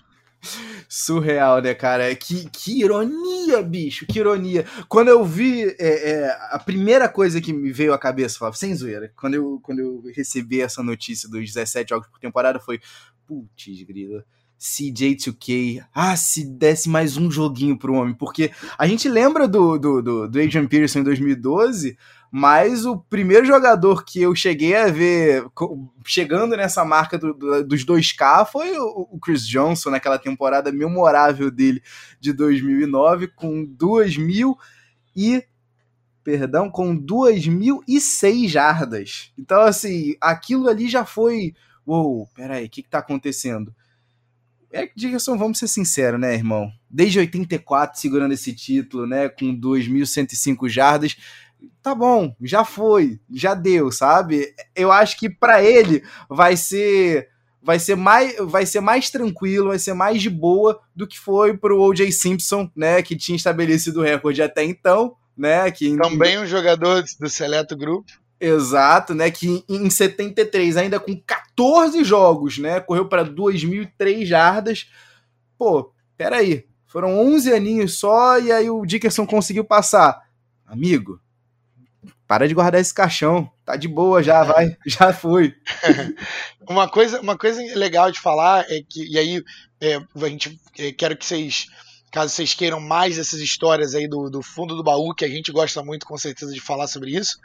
[0.89, 2.13] Surreal, né, cara?
[2.15, 4.65] Que, que ironia, bicho, que ironia.
[4.89, 8.75] Quando eu vi é, é, a primeira coisa que me veio à cabeça, Flávio, sem
[8.75, 12.79] zoeira, quando eu, quando eu recebi essa notícia dos 17 jogos por temporada, foi,
[13.25, 14.23] putz, grila,
[14.59, 20.01] CJ2K, ah, se desse mais um joguinho pro homem, porque a gente lembra do, do,
[20.01, 21.97] do, do Adrian Peterson em 2012,
[22.37, 25.45] mas o primeiro jogador que eu cheguei a ver
[26.05, 31.49] chegando nessa marca do- do- dos 2K foi o, o Chris Johnson, naquela temporada memorável
[31.49, 31.81] dele
[32.19, 34.53] de 2009, com 2.000
[35.15, 35.45] e.
[36.25, 39.31] Perdão, com 2.006 jardas.
[39.37, 41.53] Então, assim, aquilo ali já foi.
[41.87, 43.73] Uou, peraí, o que, que tá acontecendo?
[44.69, 46.69] É que, Dickerson, vamos ser sinceros, né, irmão?
[46.89, 51.15] Desde 84 segurando esse título, né, com 2.105 jardas,
[51.81, 54.53] tá bom, já foi, já deu, sabe?
[54.75, 57.29] Eu acho que para ele vai ser
[57.61, 61.57] vai ser mais vai ser mais tranquilo, vai ser mais de boa do que foi
[61.57, 62.11] pro O.J.
[62.11, 67.29] Simpson, né, que tinha estabelecido o recorde até então, né, que também um jogador do
[67.29, 68.11] seleto grupo.
[68.39, 74.87] Exato, né, que em 73 ainda com 14 jogos, né, correu para 2003 jardas.
[75.57, 80.21] Pô, peraí, foram 11 aninhos só e aí o Dickerson conseguiu passar.
[80.67, 81.19] Amigo,
[82.27, 83.49] para de guardar esse caixão.
[83.65, 84.75] Tá de boa já, vai.
[84.85, 85.55] Já foi.
[86.67, 89.43] uma, coisa, uma coisa legal de falar é que, e aí
[89.81, 91.67] é, a gente é, quero que vocês,
[92.11, 95.51] caso vocês queiram mais dessas histórias aí do, do fundo do baú, que a gente
[95.51, 97.37] gosta muito com certeza de falar sobre isso,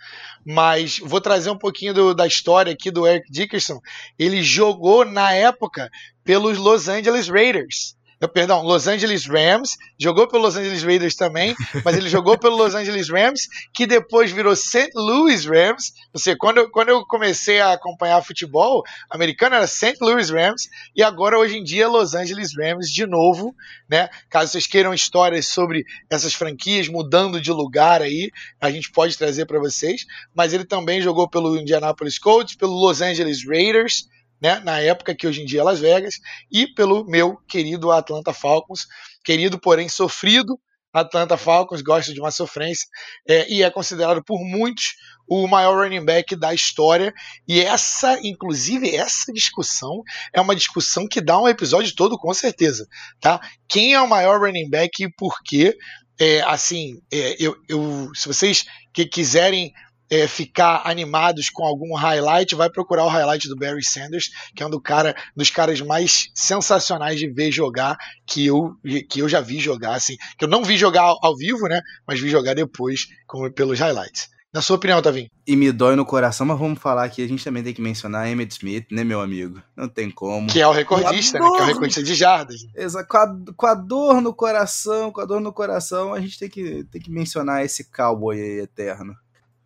[0.45, 3.81] mas vou trazer um pouquinho do, da história aqui do Eric Dickerson.
[4.19, 5.91] Ele jogou na época
[6.25, 7.97] pelos Los Angeles Raiders
[8.29, 12.75] perdão, Los Angeles Rams, jogou pelo Los Angeles Raiders também, mas ele jogou pelo Los
[12.75, 14.91] Angeles Rams, que depois virou St.
[14.95, 15.95] Louis Rams.
[16.13, 19.97] Você, quando, eu, quando eu comecei a acompanhar futebol americano era St.
[20.01, 23.55] Louis Rams e agora hoje em dia Los Angeles Rams de novo,
[23.89, 24.11] né?
[24.29, 28.31] Caso vocês queiram histórias sobre essas franquias mudando de lugar aí,
[28.61, 30.05] a gente pode trazer para vocês.
[30.35, 34.09] Mas ele também jogou pelo Indianapolis Colts, pelo Los Angeles Raiders
[34.41, 36.15] né, na época que hoje em dia é Las Vegas,
[36.51, 38.87] e pelo meu querido Atlanta Falcons,
[39.25, 40.59] querido porém sofrido
[40.93, 42.87] Atlanta Falcons, gosta de uma sofrência,
[43.29, 44.95] é, e é considerado por muitos
[45.29, 47.15] o maior running back da história.
[47.47, 52.89] E essa, inclusive, essa discussão é uma discussão que dá um episódio todo, com certeza.
[53.21, 53.41] Tá?
[53.69, 55.77] Quem é o maior running back e por quê?
[56.19, 59.73] É, assim, é, eu, eu, se vocês que quiserem
[60.11, 64.67] é, ficar animados com algum highlight, vai procurar o highlight do Barry Sanders, que é
[64.67, 67.97] um do cara, dos caras mais sensacionais de ver jogar
[68.27, 68.75] que eu,
[69.09, 71.81] que eu já vi jogar, assim, que eu não vi jogar ao, ao vivo, né?
[72.07, 74.29] Mas vi jogar depois com, pelos highlights.
[74.53, 75.29] Na sua opinião, Tavim?
[75.47, 78.29] E me dói no coração, mas vamos falar aqui, a gente também tem que mencionar
[78.29, 79.63] Emmett Smith, né, meu amigo?
[79.77, 80.49] Não tem como.
[80.49, 81.49] Que é o recordista, né?
[81.49, 82.57] Que é o recordista de jardas.
[82.75, 83.09] Exato.
[83.09, 86.49] Com a, com a dor no coração, com a dor no coração, a gente tem
[86.49, 89.15] que, tem que mencionar esse cowboy aí eterno.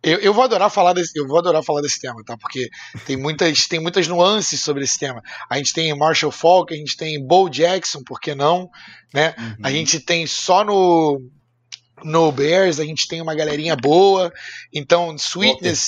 [0.05, 2.37] Eu, eu, vou adorar falar desse, eu vou adorar falar desse tema, tá?
[2.37, 2.69] Porque
[3.07, 5.19] tem muitas, tem muitas nuances sobre esse tema.
[5.49, 8.69] A gente tem Marshall Falk, a gente tem Bo Jackson, por que não?
[9.11, 9.33] Né?
[9.35, 9.55] Uhum.
[9.63, 11.19] A gente tem só no
[12.03, 14.31] no Bears, a gente tem uma galerinha boa.
[14.71, 15.87] Então, Sweetness,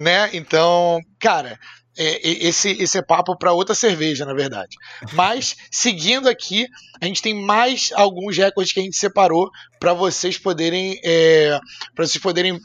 [0.00, 0.28] né?
[0.32, 1.60] Então, cara,
[1.96, 4.76] é, esse, esse é papo para outra cerveja, na verdade.
[5.12, 6.66] Mas, seguindo aqui,
[7.00, 11.58] a gente tem mais alguns recordes que a gente separou para vocês poderem é,
[11.94, 12.58] para vocês poderem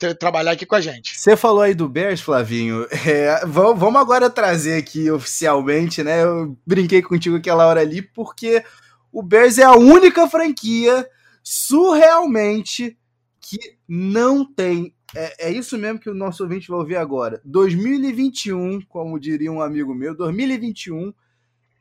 [0.00, 1.18] é, trabalhar aqui com a gente.
[1.18, 2.86] Você falou aí do Bears, Flavinho.
[3.04, 6.22] É, vamos agora trazer aqui oficialmente, né?
[6.22, 8.64] Eu brinquei contigo aquela hora ali, porque
[9.12, 11.06] o Bears é a única franquia
[11.42, 12.96] surrealmente
[13.40, 17.40] que não tem é, é isso mesmo que o nosso ouvinte vai ouvir agora.
[17.44, 21.12] 2021, como diria um amigo meu, 2021,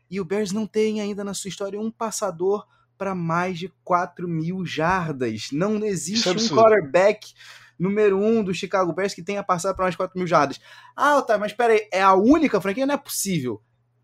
[0.10, 2.67] e o Bears não tem ainda na sua história um passador
[2.98, 5.48] para mais de 4 mil jardas.
[5.52, 7.34] Não existe é um quarterback
[7.80, 10.60] número um do Chicago Bears que tenha passado para mais de 4 mil jardas.
[10.96, 12.86] Ah, tá, mas peraí, é a única franquia?
[12.86, 13.62] Não é possível.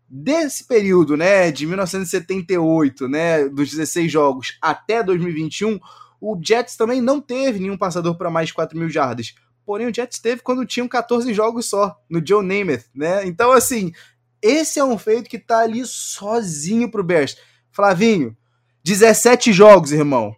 [0.08, 5.78] Desse período, né, de 1978, né, dos 16 jogos até 2021,
[6.20, 9.34] o Jets também não teve nenhum passador para mais de 4 mil jardas.
[9.64, 13.26] Porém, o Jets teve quando tinham 14 jogos só, no Joe Namath, né?
[13.26, 13.92] Então, assim,
[14.40, 17.36] esse é um feito que tá ali sozinho pro Bears.
[17.70, 18.36] Flavinho,
[18.82, 20.34] 17 jogos, irmão.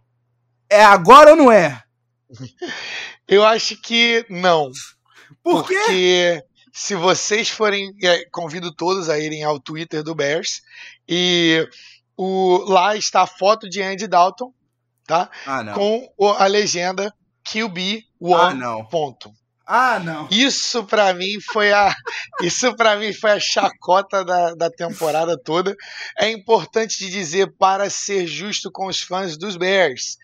[0.68, 1.82] É agora ou não é?
[3.26, 4.70] Eu acho que não.
[5.42, 5.74] Por quê?
[5.74, 7.94] Porque se vocês forem.
[8.02, 10.62] É, convido todos a irem ao Twitter do Bears.
[11.08, 11.68] E
[12.16, 14.52] o, lá está a foto de Andy Dalton
[15.10, 15.28] tá?
[15.44, 17.12] Ah, Com a legenda
[17.44, 19.32] QB One ah, ponto.
[19.66, 20.28] Ah, não.
[20.30, 21.92] Isso para mim foi a
[22.42, 25.74] isso para mim foi a chacota da, da temporada toda.
[26.16, 30.16] É importante de dizer para ser justo com os fãs dos Bears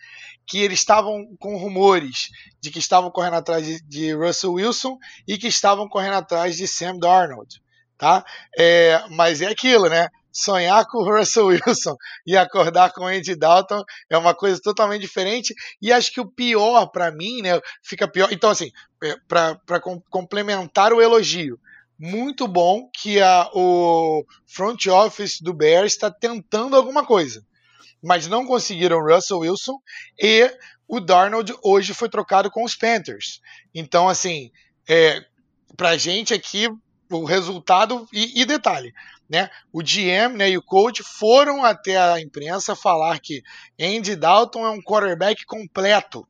[0.47, 2.29] que eles estavam com rumores
[2.61, 4.97] de que estavam correndo atrás de, de Russell Wilson
[5.27, 7.61] e que estavam correndo atrás de Sam Darnold,
[7.97, 8.23] tá?
[8.57, 10.07] É, mas é aquilo, né?
[10.37, 11.95] Sonhar com o Russell Wilson
[12.25, 15.53] e acordar com o Andy Dalton é uma coisa totalmente diferente.
[15.81, 18.31] E acho que o pior para mim, né, fica pior.
[18.31, 18.71] Então, assim,
[19.03, 21.59] é, para complementar o elogio,
[21.99, 27.43] muito bom que a, o front office do Bears está tentando alguma coisa,
[28.03, 29.79] mas não conseguiram Russell Wilson
[30.21, 30.55] e
[30.87, 33.41] o Darnold hoje foi trocado com os Panthers.
[33.73, 34.51] Então, assim,
[34.87, 35.19] é,
[35.75, 36.69] pra gente aqui,
[37.09, 38.07] o resultado.
[38.13, 38.93] E, e detalhe,
[39.29, 39.49] né?
[39.71, 43.41] O GM né, e o coach foram até a imprensa falar que
[43.79, 46.27] Andy Dalton é um quarterback completo.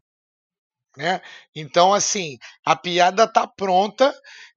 [0.97, 1.21] Né?
[1.55, 4.13] Então, assim, a piada tá pronta.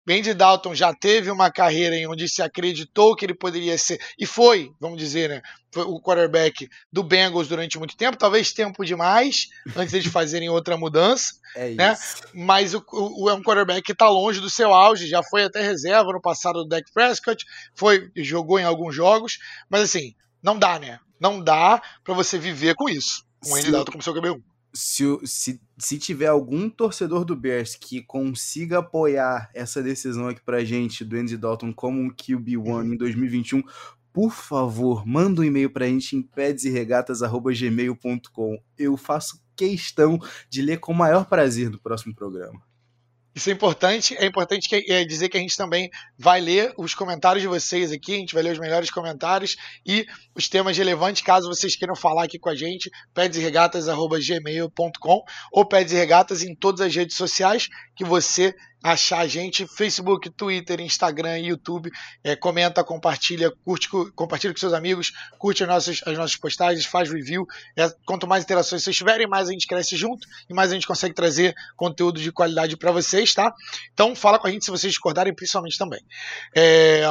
[0.08, 4.26] Andy Dalton já teve uma carreira em onde se acreditou que ele poderia ser, e
[4.26, 5.42] foi, vamos dizer, né,
[5.72, 10.76] foi o quarterback do Bengals durante muito tempo, talvez tempo demais, antes de fazerem outra
[10.76, 11.96] mudança, É né?
[12.34, 15.60] mas o, o- é um quarterback que está longe do seu auge, já foi até
[15.62, 17.44] reserva no passado do Dak Prescott,
[17.74, 19.38] foi jogou em alguns jogos,
[19.68, 20.98] mas assim, não dá, né?
[21.20, 23.22] Não dá para você viver com isso.
[23.46, 24.40] O Andy Dalton como seu QB1.
[24.72, 30.64] Se, se, se tiver algum torcedor do Bears que consiga apoiar essa decisão aqui pra
[30.64, 33.62] gente do Andy Dalton como um QB1 em 2021,
[34.12, 38.60] por favor, manda um e-mail pra gente em pedesregatas.gmail.com.
[38.76, 40.18] Eu faço questão
[40.48, 42.60] de ler com o maior prazer no próximo programa.
[43.34, 44.16] Isso é importante.
[44.18, 47.92] É importante que- é dizer que a gente também vai ler os comentários de vocês
[47.92, 48.14] aqui.
[48.14, 49.56] A gente vai ler os melhores comentários
[49.86, 50.04] e
[50.34, 52.90] os temas relevantes, caso vocês queiram falar aqui com a gente.
[53.14, 55.22] pedesregatas.gmail.com
[55.52, 60.30] ou Pedes e Regatas em todas as redes sociais que você achar a gente: Facebook,
[60.30, 61.90] Twitter, Instagram, YouTube.
[62.24, 66.84] É, comenta, compartilha, curte, co- compartilha com seus amigos, curte as nossas, as nossas postagens,
[66.86, 67.46] faz review.
[67.76, 70.86] É, quanto mais interações vocês tiverem, mais a gente cresce junto e mais a gente
[70.86, 73.52] consegue trazer conteúdo de qualidade para vocês, tá?
[73.92, 76.00] Então fala com a gente se vocês discordarem, principalmente também.
[76.56, 77.04] É,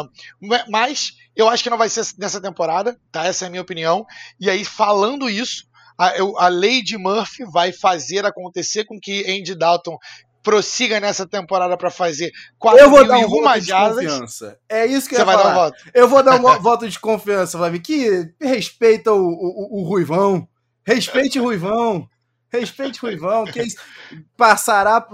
[0.67, 3.25] mas eu acho que não vai ser nessa temporada, tá?
[3.25, 4.05] Essa é a minha opinião.
[4.39, 5.67] E aí, falando isso,
[5.97, 6.13] a,
[6.45, 9.97] a Lady Murphy vai fazer acontecer com que Andy Dalton
[10.49, 14.59] prossiga nessa temporada para fazer 4 Eu vou dar um voto de confiança.
[14.67, 15.53] É isso que eu Você ia vai dar falar.
[15.53, 15.77] um voto.
[15.93, 20.47] Eu vou dar um vo- voto de confiança, Flavinho, que respeita o, o, o Ruivão.
[20.83, 22.07] Respeite o Ruivão.
[22.51, 23.77] Respeite o Ruivão, que isso
[24.35, 25.07] passará,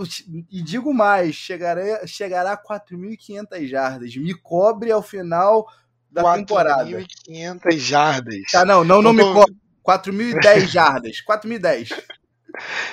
[0.49, 4.15] e digo mais, chegará, chegará a 4.500 jardas.
[4.15, 5.67] Me cobre ao final
[6.09, 6.89] da temporada.
[6.89, 8.35] 4.500 jardas.
[8.51, 9.55] Tá, não, não, não me Eu tô- cobre.
[9.85, 11.17] 4.010 jardas.
[11.29, 11.89] 4.010.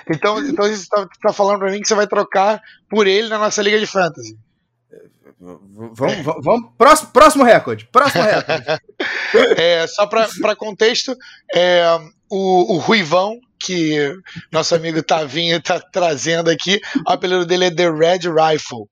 [0.08, 3.38] Então, então você tá, tá falando para mim que você vai trocar por ele na
[3.38, 4.36] nossa Liga de Fantasy.
[5.38, 6.70] Vamos, vamos, vamos.
[6.78, 7.86] Próximo, próximo recorde.
[7.90, 8.64] Próximo recorde.
[9.56, 11.16] É, só para contexto,
[11.54, 11.82] é,
[12.30, 14.14] o, o Ruivão, que
[14.52, 16.78] nosso amigo Tavinho está trazendo aqui,
[17.08, 18.84] o apelido dele é The Red Rifle,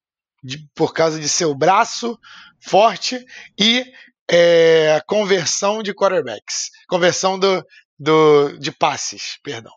[0.43, 2.19] de- por causa de seu braço
[2.59, 3.23] forte
[3.61, 3.85] e
[4.31, 7.63] é, conversão de quarterbacks, conversão do,
[7.99, 9.73] do, de passes, perdão.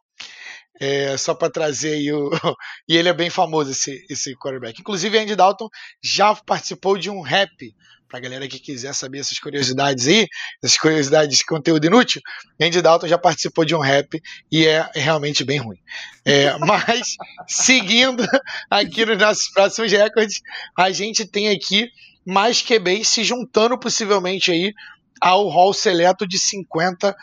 [0.79, 2.29] É, só para trazer aí o.
[2.87, 4.79] E ele é bem famoso, esse, esse quarterback.
[4.81, 5.69] Inclusive, Andy Dalton
[6.03, 7.73] já participou de um rap.
[8.09, 10.27] Pra galera que quiser saber essas curiosidades aí,
[10.63, 12.21] essas curiosidades de conteúdo inútil,
[12.61, 14.21] Andy Dalton já participou de um rap
[14.51, 15.79] e é realmente bem ruim.
[16.23, 17.15] É, mas,
[17.47, 18.23] seguindo
[18.69, 20.41] aqui nos nossos próximos recordes,
[20.77, 21.89] a gente tem aqui
[22.23, 24.73] mais QBs se juntando possivelmente aí
[25.19, 27.17] ao hall seleto de 50, t-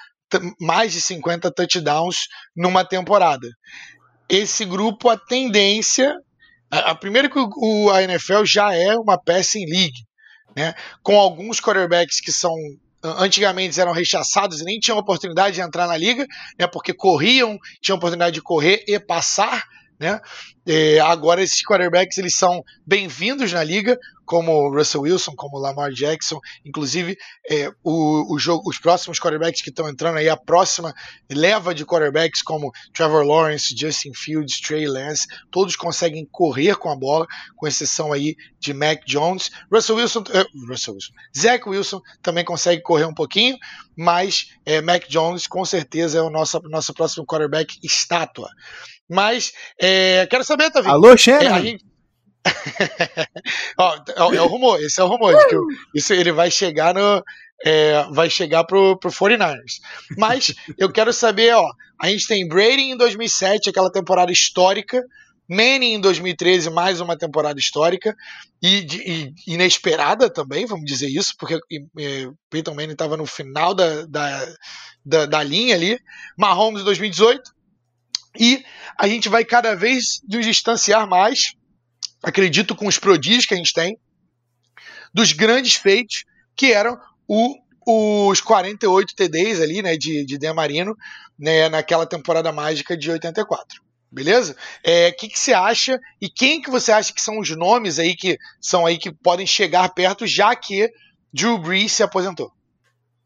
[0.60, 3.48] mais de 50 touchdowns numa temporada.
[4.28, 6.14] Esse grupo, a tendência.
[6.70, 10.06] A, a, primeiro que o, a NFL já é uma passing league,
[10.56, 10.74] né?
[11.02, 12.54] Com alguns quarterbacks que são
[13.02, 16.26] antigamente eram rechaçados e nem tinham oportunidade de entrar na liga,
[16.58, 16.66] né?
[16.66, 19.64] Porque corriam, tinham oportunidade de correr e passar,
[20.00, 20.18] né?
[20.66, 26.38] É, agora esses quarterbacks eles são bem-vindos na liga, como Russell Wilson, como Lamar Jackson,
[26.64, 27.18] inclusive
[27.50, 30.94] é, o, o jogo, os próximos quarterbacks que estão entrando aí, a próxima
[31.28, 36.96] leva de quarterbacks como Trevor Lawrence, Justin Fields, Trey Lance, todos conseguem correr com a
[36.96, 37.26] bola,
[37.56, 39.50] com exceção aí de Mac Jones.
[39.70, 43.58] Russell Wilson, eh, Russell Wilson, Zach Wilson também consegue correr um pouquinho,
[43.98, 48.48] mas eh, Mac Jones com certeza é o nosso, nosso próximo quarterback estátua.
[49.10, 50.88] Mas eh, quero saber, Tavi.
[50.88, 51.54] Alô, É, Shannon?
[51.54, 51.84] a gente-
[53.78, 53.94] Ó,
[54.32, 55.36] é, é o rumor, esse é o rumor.
[55.48, 57.22] que o- isso ele vai chegar no.
[57.64, 59.80] é, vai chegar pro, pro 49ers.
[60.16, 61.66] Mas eu quero saber, ó.
[62.00, 65.02] A gente tem Brady em 2007, aquela temporada histórica.
[65.52, 68.14] Manning em 2013, mais uma temporada histórica.
[68.62, 69.02] E, de-
[69.46, 71.56] e inesperada também, vamos dizer isso, porque
[71.98, 74.46] é, Peyton Manning estava no final da, da,
[75.04, 75.98] da, da linha ali.
[76.38, 77.42] Mahomes em 2018.
[78.38, 78.64] E
[78.96, 81.54] a gente vai cada vez nos distanciar mais
[82.22, 83.98] acredito com os prodígios que a gente tem,
[85.12, 86.24] dos grandes feitos,
[86.54, 87.56] que eram o-
[88.30, 90.94] os 48 TDs ali, né, de, de Dan Marino,
[91.38, 93.80] né, naquela temporada mágica de 84.
[94.12, 94.56] Beleza?
[94.84, 98.16] O que, que você acha e quem que você acha que são os nomes aí
[98.16, 100.90] que são aí que podem chegar perto, já que
[101.32, 102.52] Drew Brees se aposentou?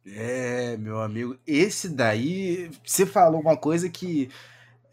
[0.07, 4.28] É, meu amigo, esse daí, você falou uma coisa que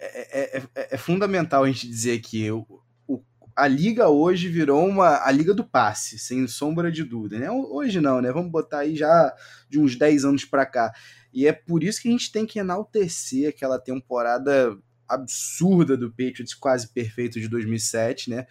[0.02, 2.50] é, é- é- é fundamental a gente dizer aqui.
[2.52, 2.66] O,
[3.08, 3.24] o-
[3.56, 7.52] a liga hoje virou uma a liga do passe, sem sombra de dúvida, né?
[7.52, 8.32] Hoje não, né?
[8.32, 9.34] Vamos botar aí já
[9.70, 10.92] de uns 10 anos pra cá.
[11.34, 14.78] E é por isso que a gente tem que enaltecer aquela temporada
[15.08, 18.48] absurda do Patriots quase perfeito de 2007, né?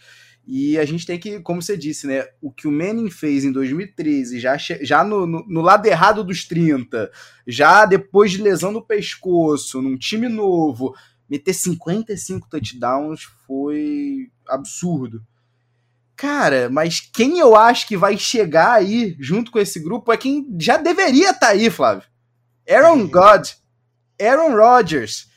[0.47, 2.27] E a gente tem que, como você disse, né?
[2.41, 6.45] O que o Manning fez em 2013, já, já no, no, no, lado errado dos
[6.45, 7.11] 30,
[7.47, 10.95] já depois de lesão no pescoço, num time novo,
[11.31, 15.25] meter 55 touchdowns foi absurdo.
[16.17, 20.45] Cara, mas quem eu acho que vai chegar aí junto com esse grupo é quem
[20.59, 22.03] já deveria estar tá aí, Flávio.
[22.69, 23.09] Aaron uhum.
[23.09, 23.49] God,
[24.21, 25.31] Aaron Rodgers.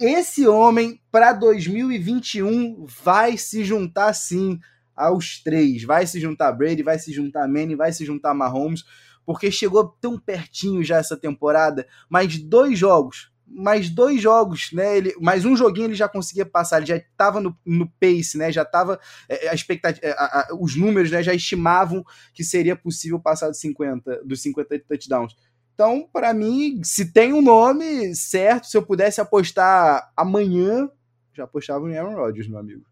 [0.00, 4.58] Esse homem para 2021 vai se juntar sim
[4.96, 5.82] aos três.
[5.82, 8.84] Vai se juntar Brady, vai se juntar Manning, vai se juntar Mahomes,
[9.26, 14.96] porque chegou tão pertinho já essa temporada, mais dois jogos mais dois jogos, né?
[14.96, 18.50] Ele, mais um joguinho ele já conseguia passar, ele já estava no, no, pace, né?
[18.50, 21.22] Já estava é, a expectativa, é, a, a, os números, né?
[21.22, 25.36] Já estimavam que seria possível passar dos 50, dos 50 touchdowns.
[25.74, 30.88] Então, para mim, se tem um nome certo, se eu pudesse apostar amanhã,
[31.34, 32.84] já apostava em Aaron Rodgers, meu amigo.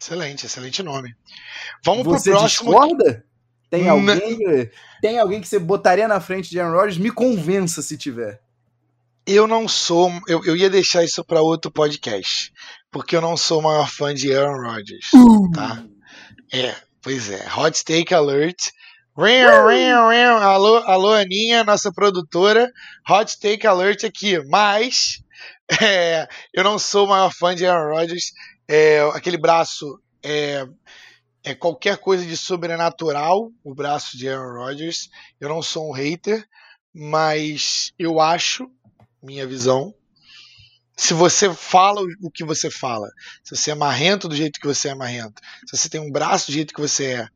[0.00, 1.14] Excelente, excelente nome.
[1.84, 2.70] Vamos Você pro próximo.
[2.70, 3.24] Discorda?
[3.70, 4.70] Tem alguém,
[5.00, 6.98] tem alguém que você botaria na frente de Aaron Rodgers?
[6.98, 8.43] Me convença se tiver.
[9.26, 10.10] Eu não sou.
[10.28, 12.52] Eu, eu ia deixar isso para outro podcast.
[12.90, 15.12] Porque eu não sou o maior fã de Aaron Rodgers.
[15.14, 15.50] Uh.
[15.52, 15.82] Tá?
[16.52, 17.46] É, pois é.
[17.56, 18.70] Hot Take Alert.
[19.16, 22.70] Alô, alô, Aninha, nossa produtora.
[23.08, 24.38] Hot Take Alert aqui.
[24.48, 25.22] Mas.
[25.80, 28.32] É, eu não sou o maior fã de Aaron Rodgers.
[28.68, 30.66] É, aquele braço é,
[31.42, 35.08] é qualquer coisa de sobrenatural, o braço de Aaron Rodgers.
[35.40, 36.46] Eu não sou um hater,
[36.92, 38.70] mas eu acho
[39.24, 39.94] minha visão.
[40.96, 43.08] Se você fala o que você fala,
[43.42, 46.46] se você é marrento do jeito que você é marrento, se você tem um braço
[46.46, 47.28] do jeito que você é,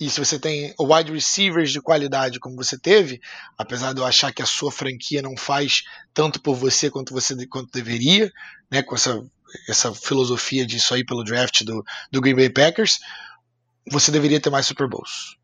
[0.00, 3.20] e se você tem wide receivers de qualidade como você teve,
[3.56, 7.46] apesar de eu achar que a sua franquia não faz tanto por você quanto você
[7.46, 8.32] quanto deveria,
[8.68, 9.22] né, com essa,
[9.68, 12.98] essa filosofia disso aí pelo draft do, do Green Bay Packers,
[13.88, 15.36] você deveria ter mais Super Bowls.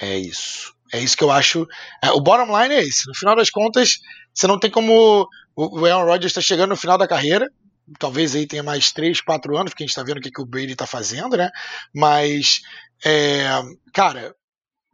[0.00, 0.74] É isso.
[0.92, 1.66] É isso que eu acho.
[2.02, 3.06] É, o bottom line é esse.
[3.06, 3.98] No final das contas,
[4.34, 5.26] você não tem como.
[5.54, 7.46] O Aaron Rodgers está chegando no final da carreira.
[7.98, 10.40] Talvez aí tenha mais 3, 4 anos, porque a gente está vendo o que, que
[10.40, 11.50] o Brady está fazendo, né?
[11.94, 12.60] Mas,
[13.04, 13.48] é,
[13.92, 14.34] cara,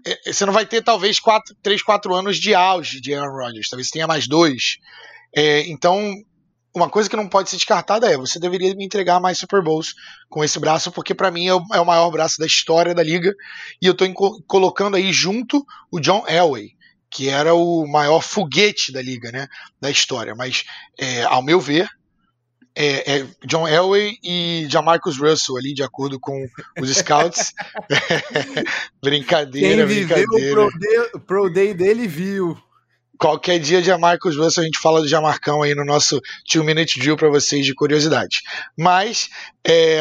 [0.06, 3.68] é, você não vai ter talvez 4, 3, 4 anos de auge de Aaron Rodgers.
[3.68, 4.78] Talvez tenha mais dois.
[5.34, 6.14] É, então,
[6.76, 9.94] uma coisa que não pode ser descartada é você deveria me entregar mais Super Bowls
[10.28, 13.02] com esse braço, porque para mim é o, é o, maior braço da história da
[13.02, 13.34] liga.
[13.80, 14.04] E eu tô
[14.46, 16.72] colocando aí junto o John Elway,
[17.10, 19.48] que era o maior foguete da liga, né?
[19.80, 20.34] Da história.
[20.36, 20.64] Mas,
[21.00, 21.88] é, ao meu ver,
[22.74, 26.46] é, é, John Elway e Jamarcus Russell ali, de acordo com
[26.78, 27.54] os scouts.
[29.02, 30.28] brincadeira, Quem brincadeira.
[30.30, 32.65] Viveu o Pro Day, Pro Day dele viu.
[33.18, 36.98] Qualquer dia de Marcos Russell a gente fala do Jamarcão aí no nosso Two Minute
[36.98, 38.40] Drill para vocês de curiosidade.
[38.76, 39.28] Mas
[39.66, 40.00] é,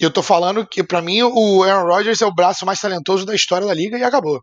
[0.00, 3.34] eu tô falando que para mim o Aaron Rodgers é o braço mais talentoso da
[3.34, 4.42] história da liga e acabou.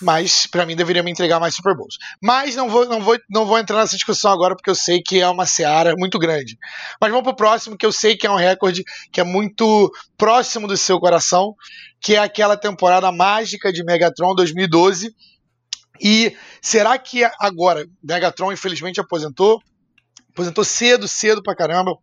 [0.00, 1.96] Mas para mim deveria me entregar mais Super Bowls.
[2.22, 5.20] Mas não vou, não vou, não vou entrar nessa discussão agora porque eu sei que
[5.20, 6.58] é uma seara muito grande.
[7.00, 10.68] Mas vamos pro próximo que eu sei que é um recorde que é muito próximo
[10.68, 11.54] do seu coração,
[12.00, 15.14] que é aquela temporada mágica de Megatron 2012
[16.00, 19.60] e será que agora, Megatron infelizmente aposentou,
[20.30, 21.96] aposentou cedo, cedo pra caramba,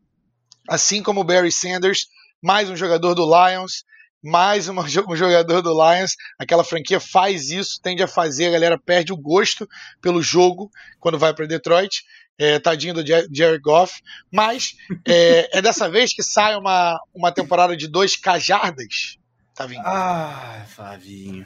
[0.67, 2.07] assim como o Barry Sanders,
[2.41, 3.83] mais um jogador do Lions,
[4.23, 8.77] mais uma, um jogador do Lions, aquela franquia faz isso, tende a fazer, a galera
[8.77, 9.67] perde o gosto
[10.01, 12.03] pelo jogo quando vai para Detroit.
[12.35, 14.73] É, tadinho do Jared Goff, mas
[15.07, 19.19] é, é, dessa vez que sai uma, uma temporada de dois cajardas,
[19.53, 19.83] tá vindo?
[19.85, 21.45] Ah, Flavinho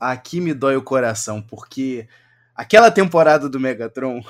[0.00, 2.08] aqui me dói o coração, porque
[2.54, 4.22] aquela temporada do Megatron,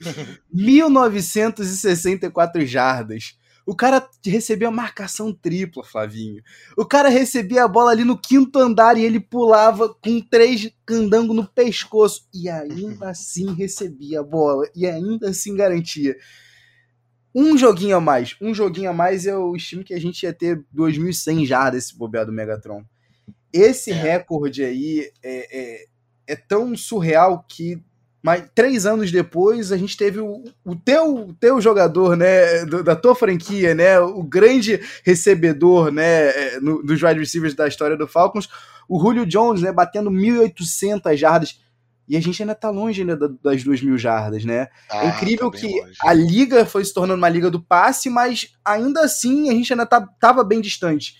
[0.52, 3.38] 1964 jardas.
[3.68, 6.42] O cara recebia marcação tripla, Flavinho.
[6.74, 11.36] O cara recebia a bola ali no quinto andar e ele pulava com três candangos
[11.36, 12.26] no pescoço.
[12.32, 14.66] E ainda assim recebia a bola.
[14.74, 16.16] E ainda assim garantia.
[17.34, 18.34] Um joguinho a mais.
[18.40, 21.98] Um joguinho a mais é o estimo que a gente ia ter 2.100 jardas esse
[21.98, 22.82] bobear do Megatron.
[23.52, 23.94] Esse é.
[23.94, 25.84] recorde aí é, é,
[26.26, 27.82] é, tão surreal que
[28.20, 32.96] mas três anos depois a gente teve o, o teu, teu jogador, né, do, da
[32.96, 38.08] tua franquia, né, o grande recebedor, né, é, no, dos wide receivers da história do
[38.08, 38.48] Falcons,
[38.88, 41.60] o Julio Jones, né, batendo 1.800 jardas
[42.08, 44.68] e a gente ainda tá longe ainda das duas mil jardas, né?
[44.90, 45.98] Ah, é incrível tá que longe.
[46.00, 49.84] a liga foi se tornando uma liga do passe, mas ainda assim a gente ainda
[49.84, 51.16] tá, tava bem distante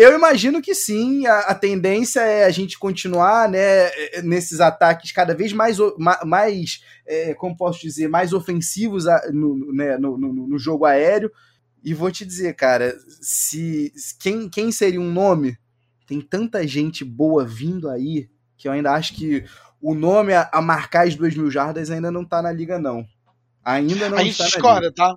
[0.00, 3.90] Eu imagino que sim, a, a, tendência é a gente continuar né,
[4.24, 5.76] nesses ataques cada vez mais,
[6.24, 11.30] mais é, como posso dizer, mais ofensivos no, né, no, no, no, jogo aéreo.
[11.84, 15.58] E vou te dizer, cara, se quem, quem seria um nome?
[16.06, 19.44] Tem tanta gente boa vindo aí que eu ainda acho que
[19.82, 23.06] o nome a, a marcar as duas mil jardas ainda não tá na liga, não.
[23.62, 25.14] Ainda não a gente discorda, tá?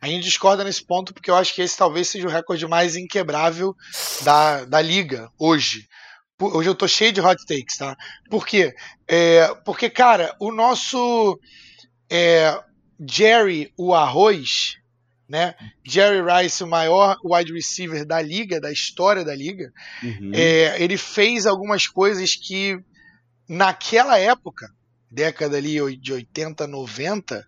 [0.00, 2.96] A gente discorda nesse ponto porque eu acho que esse talvez seja o recorde mais
[2.96, 3.74] inquebrável
[4.22, 5.88] da, da liga hoje.
[6.38, 7.96] Hoje eu tô cheio de hot takes, tá?
[8.28, 8.74] Por quê?
[9.08, 11.40] É, porque, cara, o nosso
[12.10, 12.58] é,
[13.08, 14.76] Jerry, o arroz,
[15.28, 15.54] né?
[15.84, 19.72] Jerry Rice, o maior wide receiver da liga, da história da liga,
[20.02, 20.30] uhum.
[20.34, 22.78] é, ele fez algumas coisas que
[23.48, 24.68] naquela época,
[25.10, 27.46] década ali de 80, 90,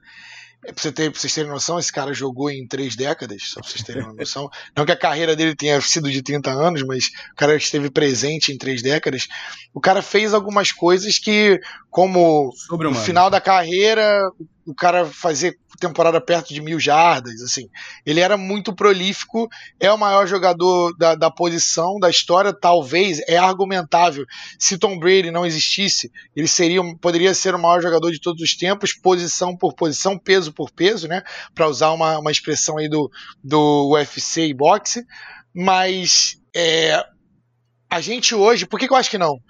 [0.64, 3.61] é, pra, você ter, pra vocês terem noção, esse cara jogou em três décadas, só
[3.61, 4.50] pra vocês terem uma noção.
[4.76, 8.52] Não que a carreira dele tenha sido de 30 anos, mas o cara esteve presente
[8.52, 9.28] em três décadas.
[9.72, 14.30] O cara fez algumas coisas que, como no final da carreira,
[14.69, 17.71] o cara fazer temporada perto de mil jardas, assim.
[18.05, 19.49] Ele era muito prolífico,
[19.81, 24.27] é o maior jogador da, da posição, da história, talvez, é argumentável.
[24.59, 28.55] Se Tom Brady não existisse, ele seria, poderia ser o maior jogador de todos os
[28.55, 31.23] tempos, posição por posição, peso por peso, né?
[31.55, 33.11] Para usar uma, uma expressão aí do,
[33.43, 35.03] do UFC e boxe.
[35.55, 37.03] Mas é,
[37.89, 39.41] a gente hoje, por que, que eu acho que não?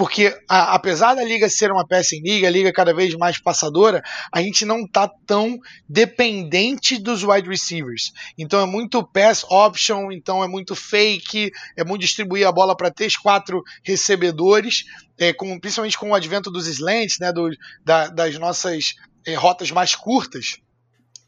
[0.00, 3.38] Porque a, apesar da liga ser uma peça em liga, a liga cada vez mais
[3.38, 8.10] passadora, a gente não tá tão dependente dos wide receivers.
[8.38, 12.90] Então é muito pass option, então é muito fake, é muito distribuir a bola para
[12.90, 14.84] três, quatro recebedores,
[15.18, 17.50] é, com, principalmente com o advento dos slants, né, do,
[17.84, 18.94] da, das nossas
[19.26, 20.56] é, rotas mais curtas.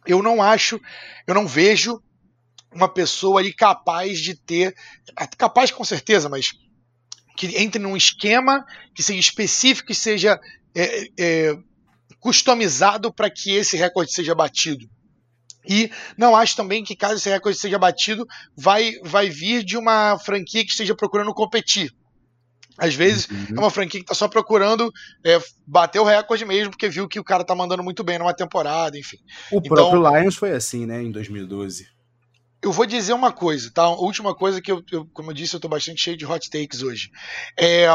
[0.07, 0.81] Eu não acho,
[1.27, 2.03] eu não vejo
[2.75, 4.75] uma pessoa ali capaz de ter,
[5.37, 6.55] capaz com certeza, mas
[7.37, 8.65] que entre num esquema
[8.95, 10.39] que seja específico e seja
[10.75, 11.59] é, é,
[12.21, 14.89] customizado para que esse recorde seja batido.
[15.69, 18.27] E não acho também que, caso esse recorde seja batido,
[18.57, 21.93] vai, vai vir de uma franquia que esteja procurando competir.
[22.79, 23.57] Às vezes uhum.
[23.57, 24.91] é uma franquia que está só procurando
[25.25, 28.35] é, bater o recorde mesmo, porque viu que o cara está mandando muito bem numa
[28.35, 29.19] temporada, enfim.
[29.51, 31.87] O então, próprio Lions foi assim, né, em 2012.
[32.63, 33.83] Eu vou dizer uma coisa, tá?
[33.83, 36.49] A última coisa que eu, eu como eu disse, eu tô bastante cheio de hot
[36.49, 37.11] takes hoje.
[37.59, 37.89] É,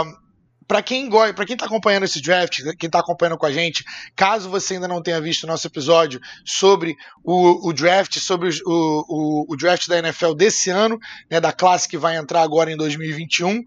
[0.67, 3.85] para quem gosta, para quem tá acompanhando esse draft, quem tá acompanhando com a gente,
[4.15, 9.05] caso você ainda não tenha visto o nosso episódio sobre o, o draft, sobre o,
[9.07, 10.99] o, o, draft da NFL desse ano,
[11.31, 13.63] né, da classe que vai entrar agora em 2021,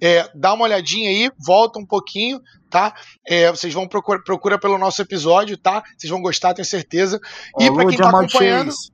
[0.00, 2.40] é, dá uma olhadinha aí, volta um pouquinho,
[2.70, 2.94] tá?
[3.26, 5.82] É, vocês vão procurar procura pelo nosso episódio, tá?
[5.96, 7.20] Vocês vão gostar, tenho certeza.
[7.58, 8.93] E para quem tá acompanhando, Chase.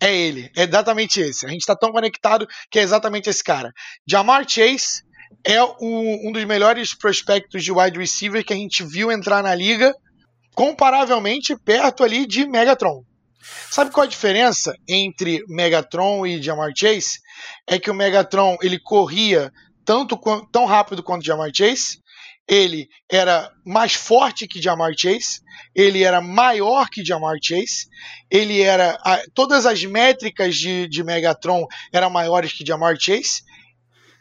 [0.00, 1.44] É ele, é exatamente esse.
[1.44, 3.72] A gente está tão conectado que é exatamente esse cara.
[4.06, 5.02] Jamar Chase
[5.44, 9.54] é o, um dos melhores prospectos de wide receiver que a gente viu entrar na
[9.54, 9.92] liga,
[10.54, 13.02] comparavelmente perto ali de Megatron.
[13.70, 17.18] Sabe qual a diferença entre Megatron e Jamar Chase?
[17.66, 19.52] É que o Megatron ele corria
[19.84, 20.18] tanto
[20.52, 21.98] tão rápido quanto Jamar Chase,
[22.48, 25.40] ele era mais forte que Jamar Chase,
[25.74, 27.88] ele era maior que Jamar Chase,
[28.30, 28.98] ele era.
[29.04, 33.42] A, todas as métricas de, de Megatron eram maiores que Jamar Chase,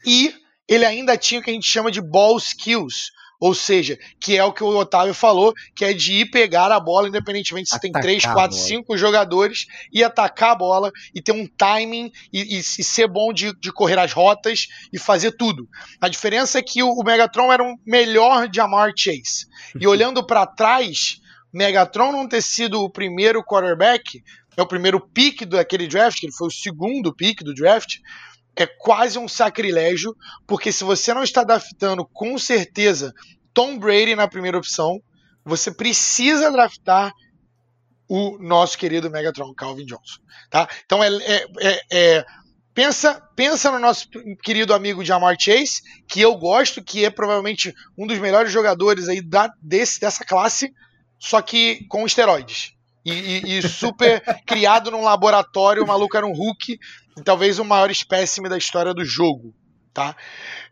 [0.05, 0.33] e
[0.67, 4.43] ele ainda tinha o que a gente chama de ball skills, ou seja, que é
[4.43, 8.01] o que o Otávio falou, que é de ir pegar a bola, independentemente se atacar
[8.01, 12.59] tem 3, 4, 5 jogadores, e atacar a bola e ter um timing e, e,
[12.59, 15.67] e ser bom de, de, correr as rotas e fazer tudo.
[16.01, 19.47] A diferença é que o, o Megatron era um melhor de Amar Chase.
[19.79, 21.21] E olhando para trás,
[21.53, 24.23] Megatron não ter sido o primeiro quarterback,
[24.55, 27.97] é o primeiro pick daquele draft, que ele foi o segundo pick do draft,
[28.57, 30.15] é quase um sacrilégio,
[30.47, 33.13] porque se você não está draftando com certeza
[33.53, 34.99] Tom Brady na primeira opção,
[35.45, 37.13] você precisa draftar
[38.09, 40.19] o nosso querido Megatron, Calvin Johnson.
[40.49, 40.67] Tá?
[40.85, 42.25] Então é, é, é, é
[42.73, 44.07] pensa, pensa no nosso
[44.43, 49.21] querido amigo Jamar Chase, que eu gosto, que é provavelmente um dos melhores jogadores aí
[49.21, 50.73] da, desse, dessa classe,
[51.19, 52.73] só que com esteroides.
[53.05, 56.79] E, e, e super criado num laboratório, o maluco era um Hulk
[57.23, 59.53] talvez o maior espécime da história do jogo.
[59.93, 60.15] Tá?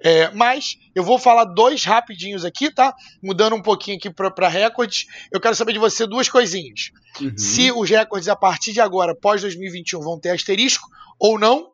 [0.03, 2.93] É, mas eu vou falar dois rapidinhos aqui, tá?
[3.23, 5.07] Mudando um pouquinho aqui para recordes.
[5.31, 6.91] Eu quero saber de você duas coisinhas.
[7.19, 7.35] Uhum.
[7.35, 10.87] Se os recordes a partir de agora, pós 2021, vão ter asterisco
[11.19, 11.71] ou não.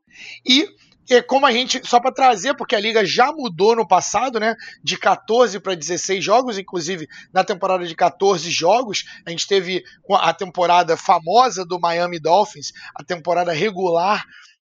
[0.47, 0.65] E
[1.09, 4.55] é como a gente, só para trazer, porque a liga já mudou no passado, né?
[4.81, 10.33] De 14 para 16 jogos, inclusive na temporada de 14 jogos, a gente teve a
[10.33, 14.23] temporada famosa do Miami Dolphins, a temporada regular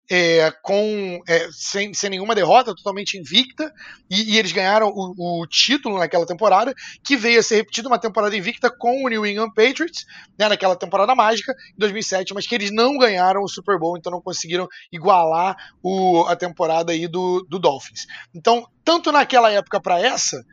[0.09, 3.71] é, com é, sem, sem nenhuma derrota, totalmente invicta,
[4.09, 6.73] e, e eles ganharam o, o, título naquela temporada,
[7.03, 10.05] que veio a ser repetido uma temporada invicta com o New England Patriots,
[10.37, 14.11] né, naquela temporada mágica, em 2007, mas que eles não ganharam o Super Bowl, então
[14.11, 18.05] não conseguiram igualar o, a temporada aí do, do Dolphins.
[18.35, 20.43] Então, tanto naquela época para essa,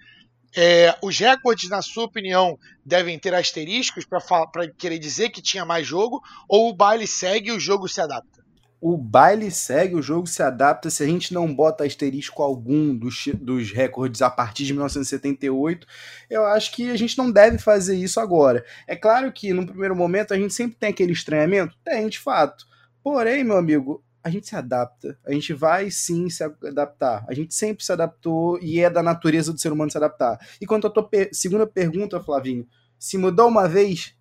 [0.56, 5.86] é, os recordes, na sua opinião, devem ter asteriscos para querer dizer que tinha mais
[5.86, 8.40] jogo, ou o baile segue e o jogo se adapta?
[8.80, 10.88] O baile segue, o jogo se adapta.
[10.88, 15.86] Se a gente não bota asterisco algum dos, dos recordes a partir de 1978,
[16.30, 18.64] eu acho que a gente não deve fazer isso agora.
[18.86, 22.66] É claro que no primeiro momento a gente sempre tem aquele estranhamento, tem de fato.
[23.02, 25.18] Porém, meu amigo, a gente se adapta.
[25.26, 27.24] A gente vai sim se adaptar.
[27.28, 30.38] A gente sempre se adaptou e é da natureza do ser humano se adaptar.
[30.60, 32.66] E quanto à tua per segunda pergunta, Flavinho,
[32.98, 34.14] se mudou uma vez,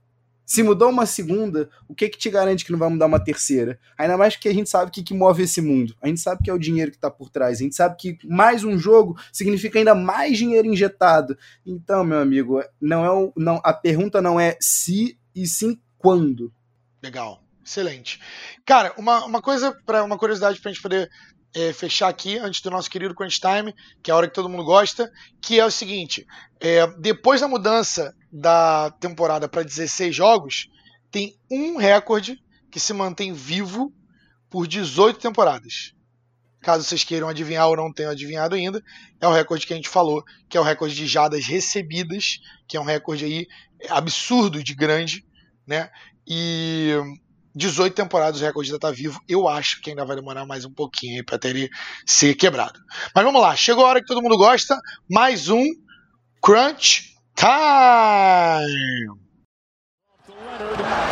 [0.50, 3.80] se mudou uma segunda, o que que te garante que não vai mudar uma terceira?
[3.96, 5.96] Ainda mais porque a gente sabe o que, que move esse mundo.
[6.02, 7.60] A gente sabe que é o dinheiro que está por trás.
[7.60, 11.38] A gente sabe que mais um jogo significa ainda mais dinheiro injetado.
[11.64, 16.52] Então, meu amigo, não é o, não, a pergunta não é se e sim quando.
[17.00, 18.20] Legal, excelente.
[18.66, 21.12] Cara, uma, uma coisa para uma curiosidade para a gente poder
[21.54, 23.74] é, fechar aqui antes do nosso querido Crunch Time,
[24.04, 26.26] que é a hora que todo mundo gosta, que é o seguinte:
[26.60, 30.68] é, depois da mudança da temporada para 16 jogos,
[31.12, 32.40] tem um recorde
[32.72, 33.94] que se mantém vivo
[34.50, 35.94] por 18 temporadas.
[36.62, 38.84] Caso vocês queiram adivinhar ou não tenham adivinhado ainda,
[39.20, 42.76] é o recorde que a gente falou, que é o recorde de jadas recebidas, que
[42.76, 43.48] é um recorde aí
[43.90, 45.26] absurdo de grande,
[45.66, 45.90] né?
[46.28, 46.94] E
[47.56, 49.20] 18 temporadas o recorde ainda tá vivo.
[49.28, 51.70] Eu acho que ainda vai demorar mais um pouquinho para ele
[52.06, 52.80] ser quebrado.
[53.16, 54.78] Mas vamos lá, chegou a hora que todo mundo gosta.
[55.10, 55.66] Mais um
[56.42, 59.20] Crunch Time.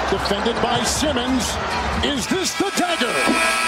[0.09, 1.43] Defended by Simmons.
[2.03, 3.66] Is this the dagger?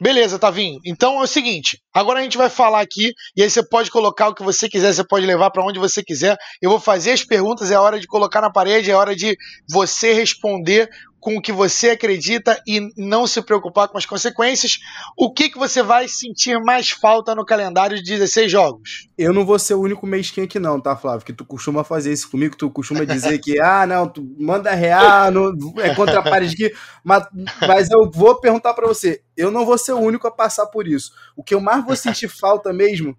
[0.00, 0.80] Beleza, Tavinho.
[0.84, 4.28] Então é o seguinte: agora a gente vai falar aqui, e aí você pode colocar
[4.28, 6.36] o que você quiser, você pode levar para onde você quiser.
[6.60, 9.36] Eu vou fazer as perguntas, é hora de colocar na parede, é hora de
[9.68, 10.88] você responder
[11.20, 14.78] com o que você acredita e não se preocupar com as consequências.
[15.16, 19.08] O que, que você vai sentir mais falta no calendário de 16 jogos?
[19.18, 21.26] Eu não vou ser o único mesquinho aqui não, tá, Flávio?
[21.26, 25.30] Que tu costuma fazer isso comigo, tu costuma dizer que, ah, não, tu manda real,
[25.30, 27.24] não, é contra a parede aqui, mas,
[27.66, 30.86] mas eu vou perguntar para você, eu não vou ser o único a passar por
[30.86, 31.12] isso.
[31.34, 33.16] O que eu mais vou sentir falta mesmo,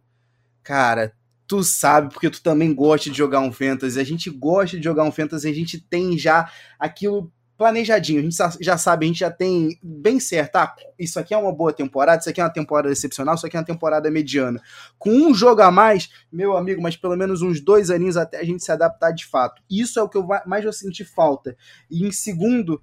[0.64, 1.14] cara,
[1.48, 5.04] tu sabe, porque tu também gosta de jogar um Fantasy, a gente gosta de jogar
[5.04, 8.20] um Fantasy, a gente tem já aquilo planejadinho.
[8.20, 10.58] A gente já sabe, a gente já tem bem certo.
[10.58, 13.58] Ah, isso aqui é uma boa temporada, isso aqui é uma temporada excepcional, isso aqui
[13.58, 14.62] é uma temporada mediana.
[15.00, 18.44] Com um jogo a mais, meu amigo, mas pelo menos uns dois aninhos até a
[18.44, 19.62] gente se adaptar de fato.
[19.70, 21.58] Isso é o que eu mais vou sentir falta.
[21.90, 22.82] E em segundo,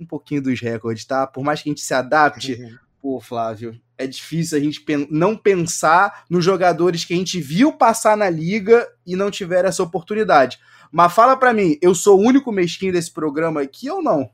[0.00, 1.26] um pouquinho dos recordes, tá?
[1.26, 2.76] Por mais que a gente se adapte, uhum.
[3.00, 8.16] pô, Flávio, é difícil a gente não pensar nos jogadores que a gente viu passar
[8.16, 10.58] na liga e não tiver essa oportunidade.
[10.96, 14.30] Mas fala para mim, eu sou o único mesquinho desse programa aqui ou não?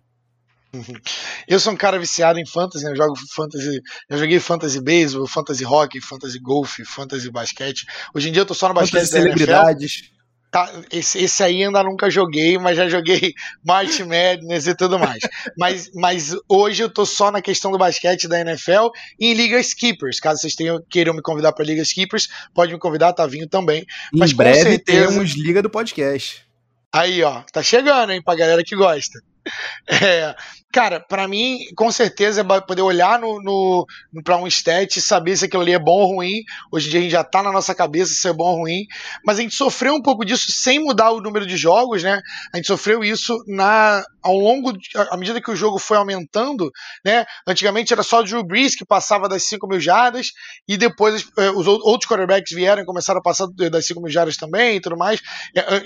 [1.48, 5.64] Eu sou um cara viciado em fantasy, eu jogo fantasy, eu joguei fantasy baseball, fantasy
[5.64, 7.84] hockey, fantasy golf, fantasy basquete.
[8.14, 10.02] Hoje em dia eu tô só no basquete fantasy celebridades.
[10.02, 10.22] NFL.
[10.52, 13.34] Tá, esse, esse aí ainda nunca joguei, mas já joguei
[13.66, 15.18] March Madness e tudo mais.
[15.58, 19.58] mas, mas hoje eu tô só na questão do basquete da NFL e em Liga
[19.58, 20.20] Skippers.
[20.20, 23.84] Caso vocês tenham, queiram me convidar para Liga Skippers, pode me convidar, vindo também.
[24.14, 25.08] Em mas breve certeza...
[25.08, 26.51] temos Liga do Podcast.
[26.94, 29.18] Aí, ó, tá chegando, hein, pra galera que gosta.
[29.88, 30.34] É,
[30.72, 33.86] cara, para mim, com certeza é poder olhar no, no,
[34.24, 36.42] para um stat e saber se aquilo ali é bom ou ruim.
[36.72, 38.86] Hoje em dia a gente já tá na nossa cabeça se é bom ou ruim,
[39.24, 42.20] mas a gente sofreu um pouco disso sem mudar o número de jogos, né?
[42.52, 44.72] A gente sofreu isso na ao longo,
[45.10, 46.70] à medida que o jogo foi aumentando,
[47.04, 47.26] né?
[47.46, 50.28] Antigamente era só o Drew Brees que passava das 5 mil jardas
[50.66, 54.36] e depois eh, os outros quarterbacks vieram e começaram a passar das 5 mil jardas
[54.36, 55.20] também e tudo mais.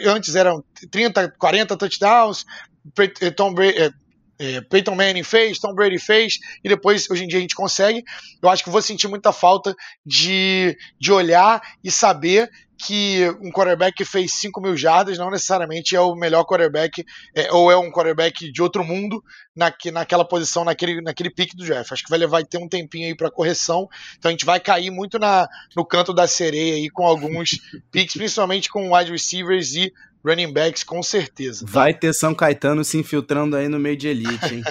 [0.06, 2.44] Antes eram 30, 40 touchdowns,
[3.20, 3.90] eh, Tom Brady,
[4.38, 8.04] é, Peyton Manning fez, Tom Brady fez, e depois hoje em dia a gente consegue.
[8.42, 9.74] Eu acho que vou sentir muita falta
[10.04, 15.96] de, de olhar e saber que um quarterback que fez 5 mil jardas não necessariamente
[15.96, 19.22] é o melhor quarterback, é, ou é um quarterback de outro mundo
[19.54, 21.92] na, naquela posição, naquele, naquele pique do Jeff.
[21.92, 24.90] Acho que vai levar ter um tempinho aí para correção, então a gente vai cair
[24.90, 27.58] muito na, no canto da sereia aí com alguns
[27.90, 29.90] piques, principalmente com wide receivers e
[30.26, 31.64] running backs, com certeza.
[31.68, 34.64] Vai ter São Caetano se infiltrando aí no meio de elite, hein?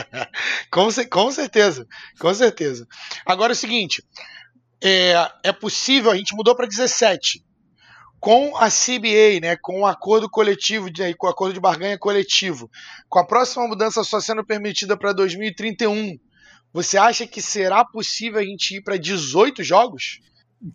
[0.72, 1.86] com, com certeza,
[2.18, 2.88] com certeza.
[3.26, 4.02] Agora é o seguinte:
[4.82, 7.44] é, é possível, a gente mudou para 17.
[8.18, 12.70] com a CBA, né, com o acordo coletivo, de, com o acordo de barganha coletivo,
[13.08, 16.18] com a próxima mudança só sendo permitida para 2031,
[16.72, 20.20] você acha que será possível a gente ir para 18 jogos?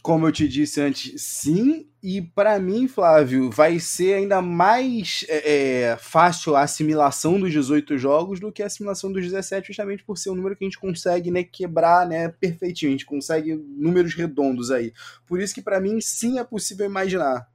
[0.03, 1.87] Como eu te disse antes, sim.
[2.03, 7.97] E para mim, Flávio, vai ser ainda mais é, é, fácil a assimilação dos 18
[7.97, 10.79] jogos do que a assimilação dos 17, justamente por ser um número que a gente
[10.79, 12.89] consegue né, quebrar né, perfeitinho.
[12.89, 14.93] A gente consegue números redondos aí.
[15.25, 17.47] Por isso que para mim, sim, é possível imaginar.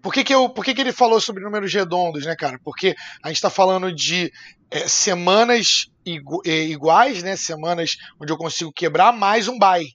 [0.00, 2.58] Por que, que, eu, por que, que ele falou sobre números redondos, né, cara?
[2.64, 4.32] Porque a gente está falando de
[4.70, 7.36] é, semanas igu é, iguais, né?
[7.36, 9.86] Semanas onde eu consigo quebrar mais um bye.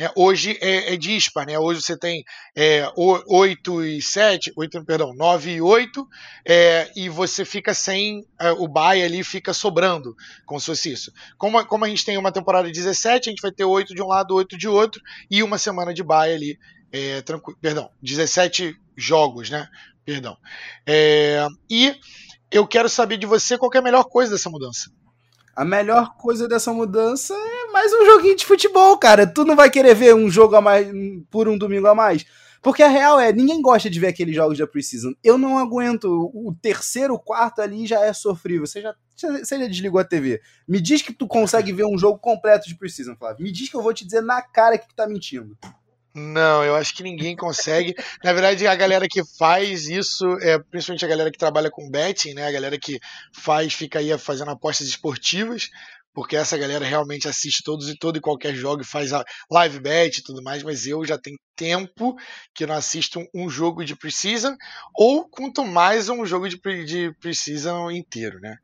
[0.00, 0.10] Né?
[0.16, 1.58] Hoje é, é dispar, né?
[1.58, 2.24] Hoje você tem
[2.56, 6.08] é, 8 e 7, 8, perdão, 9 e 8,
[6.48, 11.12] é, e você fica sem é, o bye ali, fica sobrando, como se fosse isso.
[11.36, 14.00] Como, como a gente tem uma temporada de 17, a gente vai ter 8 de
[14.00, 16.58] um lado, 8 de outro, e uma semana de bye ali,
[16.90, 17.22] é,
[17.60, 19.68] perdão, 17 jogos, né?
[20.02, 20.34] Perdão.
[20.86, 21.94] É, e
[22.50, 24.90] eu quero saber de você qual é a melhor coisa dessa mudança.
[25.54, 29.26] A melhor coisa dessa mudança é mais um joguinho de futebol, cara.
[29.26, 30.86] Tu não vai querer ver um jogo a mais
[31.30, 32.24] por um domingo a mais.
[32.62, 35.14] Porque a real é, ninguém gosta de ver aqueles jogos da Preseason.
[35.24, 36.30] Eu não aguento.
[36.34, 38.66] O terceiro, o quarto ali já é sofrível.
[38.66, 40.40] Você já, você já desligou a TV.
[40.68, 43.44] Me diz que tu consegue ver um jogo completo de Preseason, Flávio.
[43.44, 45.56] Me diz que eu vou te dizer na cara que tu tá mentindo.
[46.12, 47.94] Não, eu acho que ninguém consegue.
[48.24, 52.34] Na verdade, a galera que faz isso, é, principalmente a galera que trabalha com betting,
[52.34, 52.46] né?
[52.46, 52.98] A galera que
[53.32, 55.70] faz, fica aí fazendo apostas esportivas,
[56.12, 59.80] porque essa galera realmente assiste todos e todo e qualquer jogo e faz a live
[59.80, 62.16] bet e tudo mais, mas eu já tenho tempo
[62.54, 64.56] que não assisto um jogo de preseason,
[64.94, 68.56] ou quanto mais um jogo de, de preseason inteiro, né?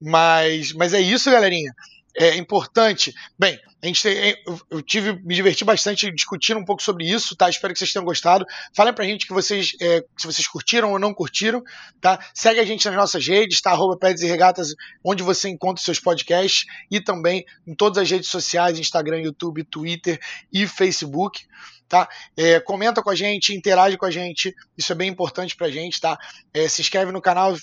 [0.00, 1.72] Mas, mas é isso, galerinha
[2.16, 3.12] é importante.
[3.38, 4.36] Bem, a gente tem,
[4.70, 7.48] eu tive me diverti bastante discutindo um pouco sobre isso, tá?
[7.48, 8.46] Espero que vocês tenham gostado.
[8.74, 11.62] Falem pra gente que vocês, é, se vocês curtiram ou não curtiram,
[12.00, 12.18] tá?
[12.34, 13.72] Segue a gente nas nossas redes, tá?
[13.72, 14.74] Arroba Peds e Regatas,
[15.04, 19.62] onde você encontra os seus podcasts e também em todas as redes sociais, Instagram, YouTube,
[19.64, 20.18] Twitter
[20.52, 21.46] e Facebook
[21.88, 22.08] tá?
[22.36, 26.00] É, comenta com a gente, interage com a gente, isso é bem importante pra gente,
[26.00, 26.18] tá?
[26.52, 27.54] É, se inscreve no canal,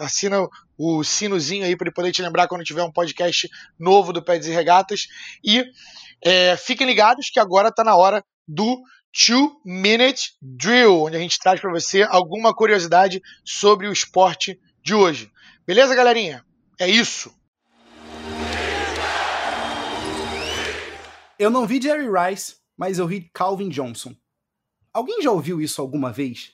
[0.00, 3.48] assina o sinozinho aí para poder te lembrar quando tiver um podcast
[3.78, 5.08] novo do Pés e Regatas.
[5.42, 5.64] E
[6.22, 8.82] é, fiquem ligados que agora tá na hora do
[9.12, 14.94] Two Minute Drill, onde a gente traz para você alguma curiosidade sobre o esporte de
[14.94, 15.30] hoje.
[15.66, 16.44] Beleza, galerinha?
[16.78, 17.34] É isso.
[21.38, 24.14] Eu não vi Jerry Rice, mas eu vi Calvin Johnson.
[24.92, 26.52] Alguém já ouviu isso alguma vez?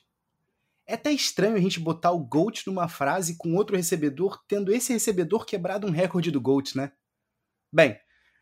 [0.85, 4.93] É até estranho a gente botar o GOAT numa frase com outro recebedor, tendo esse
[4.93, 6.93] recebedor quebrado um recorde do GOAT, né?
[7.73, 7.99] Bem,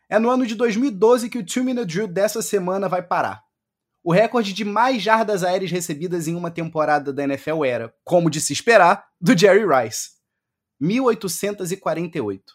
[0.08, 3.42] é no ano de 2012 que o Two Minute Drill dessa semana vai parar.
[4.02, 8.40] O recorde de mais jardas aéreas recebidas em uma temporada da NFL era, como de
[8.40, 10.10] se esperar, do Jerry Rice.
[10.80, 12.54] 1848.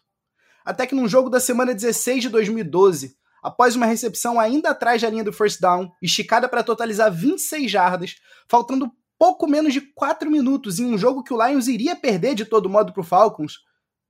[0.63, 5.09] Até que num jogo da semana 16 de 2012, após uma recepção ainda atrás da
[5.09, 8.15] linha do first down, esticada para totalizar 26 jardas,
[8.47, 8.89] faltando
[9.19, 12.69] pouco menos de 4 minutos em um jogo que o Lions iria perder de todo
[12.69, 13.59] modo para o Falcons,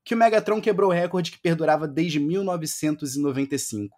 [0.03, 3.95] que o Megatron quebrou o recorde que perdurava desde 1995.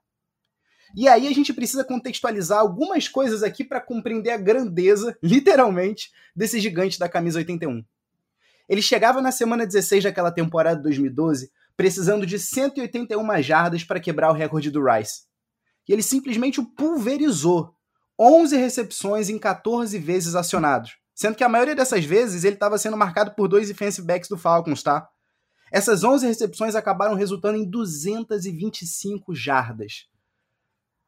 [0.95, 6.60] E aí a gente precisa contextualizar algumas coisas aqui para compreender a grandeza, literalmente, desse
[6.60, 7.84] gigante da camisa 81.
[8.70, 14.30] Ele chegava na semana 16 daquela temporada de 2012 precisando de 181 jardas para quebrar
[14.30, 15.24] o recorde do Rice.
[15.88, 17.76] E ele simplesmente o pulverizou.
[18.20, 20.95] 11 recepções em 14 vezes acionados.
[21.16, 24.38] Sendo que a maioria dessas vezes ele estava sendo marcado por dois defensive backs do
[24.38, 25.08] Falcons, tá?
[25.74, 30.06] Essas 11 recepções acabaram resultando em 225 jardas.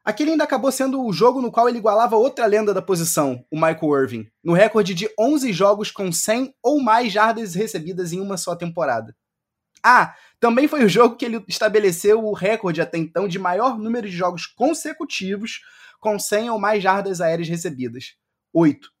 [0.04, 3.54] Aquele ainda acabou sendo o jogo no qual ele igualava outra lenda da posição, o
[3.54, 8.36] Michael Irving, no recorde de 11 jogos com 100 ou mais jardas recebidas em uma
[8.36, 9.14] só temporada.
[9.84, 14.10] Ah, também foi o jogo que ele estabeleceu o recorde até então de maior número
[14.10, 15.60] de jogos consecutivos
[16.00, 18.16] com 100 ou mais jardas aéreas recebidas.
[18.52, 18.95] 8.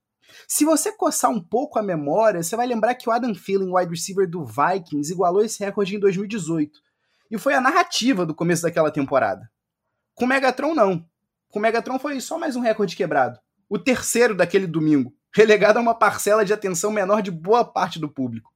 [0.48, 3.90] Se você coçar um pouco a memória, você vai lembrar que o Adam Thielen, wide
[3.90, 6.80] receiver do Vikings, igualou esse recorde em 2018.
[7.30, 9.50] E foi a narrativa do começo daquela temporada.
[10.14, 11.04] Com o Megatron, não.
[11.50, 13.38] Com o Megatron foi só mais um recorde quebrado.
[13.68, 18.08] O terceiro daquele domingo, relegado a uma parcela de atenção menor de boa parte do
[18.08, 18.52] público.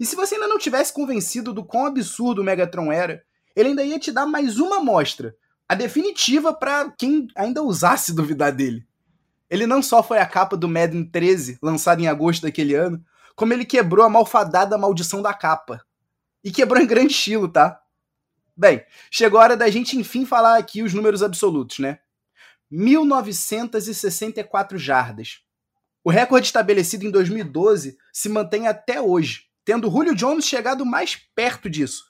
[0.00, 3.22] E se você ainda não tivesse convencido do quão absurdo o Megatron era,
[3.54, 5.34] ele ainda ia te dar mais uma amostra,
[5.68, 8.87] a definitiva para quem ainda ousasse duvidar dele.
[9.50, 13.02] Ele não só foi a capa do Madden 13, lançado em agosto daquele ano,
[13.34, 15.80] como ele quebrou a malfadada maldição da capa.
[16.42, 17.80] E quebrou em grande estilo, tá?
[18.56, 22.00] Bem, chegou a hora da gente enfim falar aqui os números absolutos, né?
[22.70, 25.40] 1964 jardas.
[26.04, 31.70] O recorde estabelecido em 2012 se mantém até hoje, tendo Julio Jones chegado mais perto
[31.70, 32.04] disso.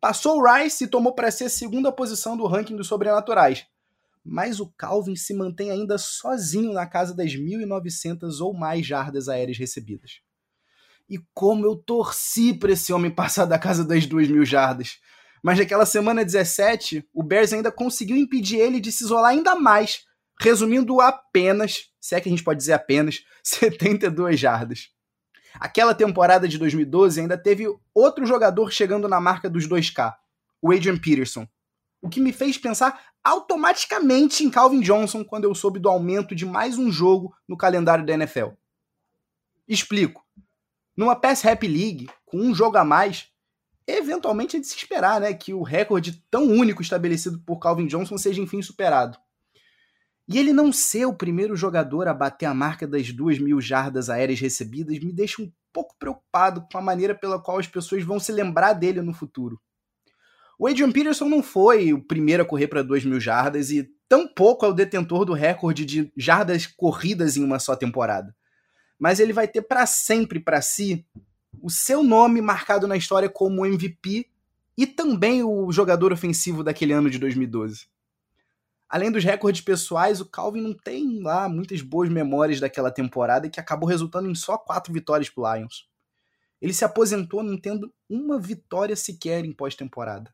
[0.00, 3.64] Passou o Rice e tomou para si a segunda posição do ranking dos sobrenaturais.
[4.24, 9.58] Mas o Calvin se mantém ainda sozinho na casa das 1.900 ou mais jardas aéreas
[9.58, 10.20] recebidas.
[11.08, 14.98] E como eu torci para esse homem passar da casa das 2.000 jardas.
[15.42, 20.04] Mas naquela semana 17, o Bears ainda conseguiu impedir ele de se isolar ainda mais,
[20.40, 24.90] resumindo apenas, se é que a gente pode dizer apenas, 72 jardas.
[25.54, 30.14] Aquela temporada de 2012 ainda teve outro jogador chegando na marca dos 2K,
[30.62, 31.46] o Adrian Peterson.
[32.02, 36.44] O que me fez pensar automaticamente em Calvin Johnson quando eu soube do aumento de
[36.44, 38.48] mais um jogo no calendário da NFL.
[39.68, 40.24] Explico.
[40.96, 43.28] Numa Pass Happy League, com um jogo a mais,
[43.86, 48.18] eventualmente é de se esperar né, que o recorde tão único estabelecido por Calvin Johnson
[48.18, 49.16] seja enfim superado.
[50.28, 54.10] E ele não ser o primeiro jogador a bater a marca das duas mil jardas
[54.10, 58.20] aéreas recebidas me deixa um pouco preocupado com a maneira pela qual as pessoas vão
[58.20, 59.60] se lembrar dele no futuro.
[60.62, 64.64] O Adrian Peterson não foi o primeiro a correr para duas mil jardas e tampouco
[64.64, 68.32] é o detentor do recorde de jardas corridas em uma só temporada.
[68.96, 71.04] Mas ele vai ter para sempre para si
[71.60, 74.30] o seu nome marcado na história como MVP
[74.78, 77.88] e também o jogador ofensivo daquele ano de 2012.
[78.88, 83.58] Além dos recordes pessoais, o Calvin não tem lá muitas boas memórias daquela temporada que
[83.58, 85.88] acabou resultando em só quatro vitórias pro Lions.
[86.60, 90.32] Ele se aposentou não tendo uma vitória sequer em pós-temporada.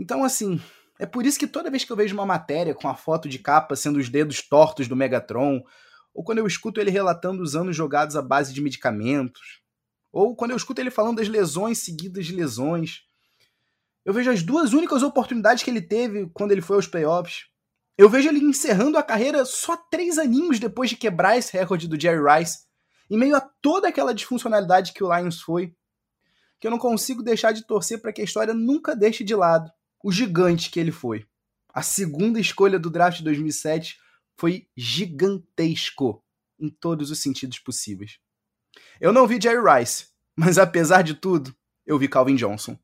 [0.00, 0.58] Então, assim,
[0.98, 3.38] é por isso que toda vez que eu vejo uma matéria com a foto de
[3.38, 5.62] capa sendo os dedos tortos do Megatron,
[6.14, 9.60] ou quando eu escuto ele relatando os anos jogados à base de medicamentos,
[10.10, 13.02] ou quando eu escuto ele falando das lesões seguidas de lesões,
[14.02, 17.44] eu vejo as duas únicas oportunidades que ele teve quando ele foi aos playoffs.
[17.98, 22.00] Eu vejo ele encerrando a carreira só três aninhos depois de quebrar esse recorde do
[22.00, 22.60] Jerry Rice,
[23.10, 25.74] em meio a toda aquela disfuncionalidade que o Lions foi,
[26.58, 29.70] que eu não consigo deixar de torcer para que a história nunca deixe de lado
[30.02, 31.26] o gigante que ele foi.
[31.72, 33.98] A segunda escolha do draft de 2007
[34.36, 36.22] foi gigantesco
[36.58, 38.18] em todos os sentidos possíveis.
[39.00, 41.54] Eu não vi Jerry Rice, mas apesar de tudo,
[41.86, 42.78] eu vi Calvin Johnson.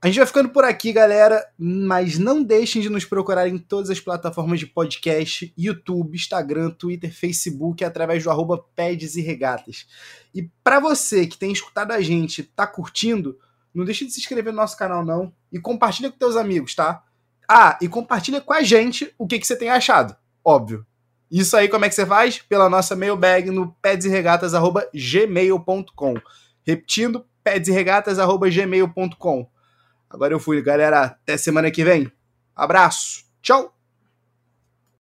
[0.00, 3.88] A gente vai ficando por aqui, galera, mas não deixem de nos procurar em todas
[3.88, 9.86] as plataformas de podcast, YouTube, Instagram, Twitter, Facebook, através do arroba e Regatas.
[10.34, 13.38] E para você que tem escutado a gente, tá curtindo,
[13.74, 17.02] não deixe de se inscrever no nosso canal não e compartilha com teus amigos, tá?
[17.48, 20.86] Ah, e compartilha com a gente o que, que você tem achado, óbvio.
[21.30, 22.38] Isso aí como é que você faz?
[22.38, 26.14] Pela nossa mailbag no pedsregatas.gmail.com
[26.64, 29.50] Repetindo, pedsregatas.gmail.com
[30.12, 31.04] Agora eu fui, galera.
[31.04, 32.12] Até semana que vem.
[32.54, 33.24] Abraço.
[33.40, 33.74] Tchau.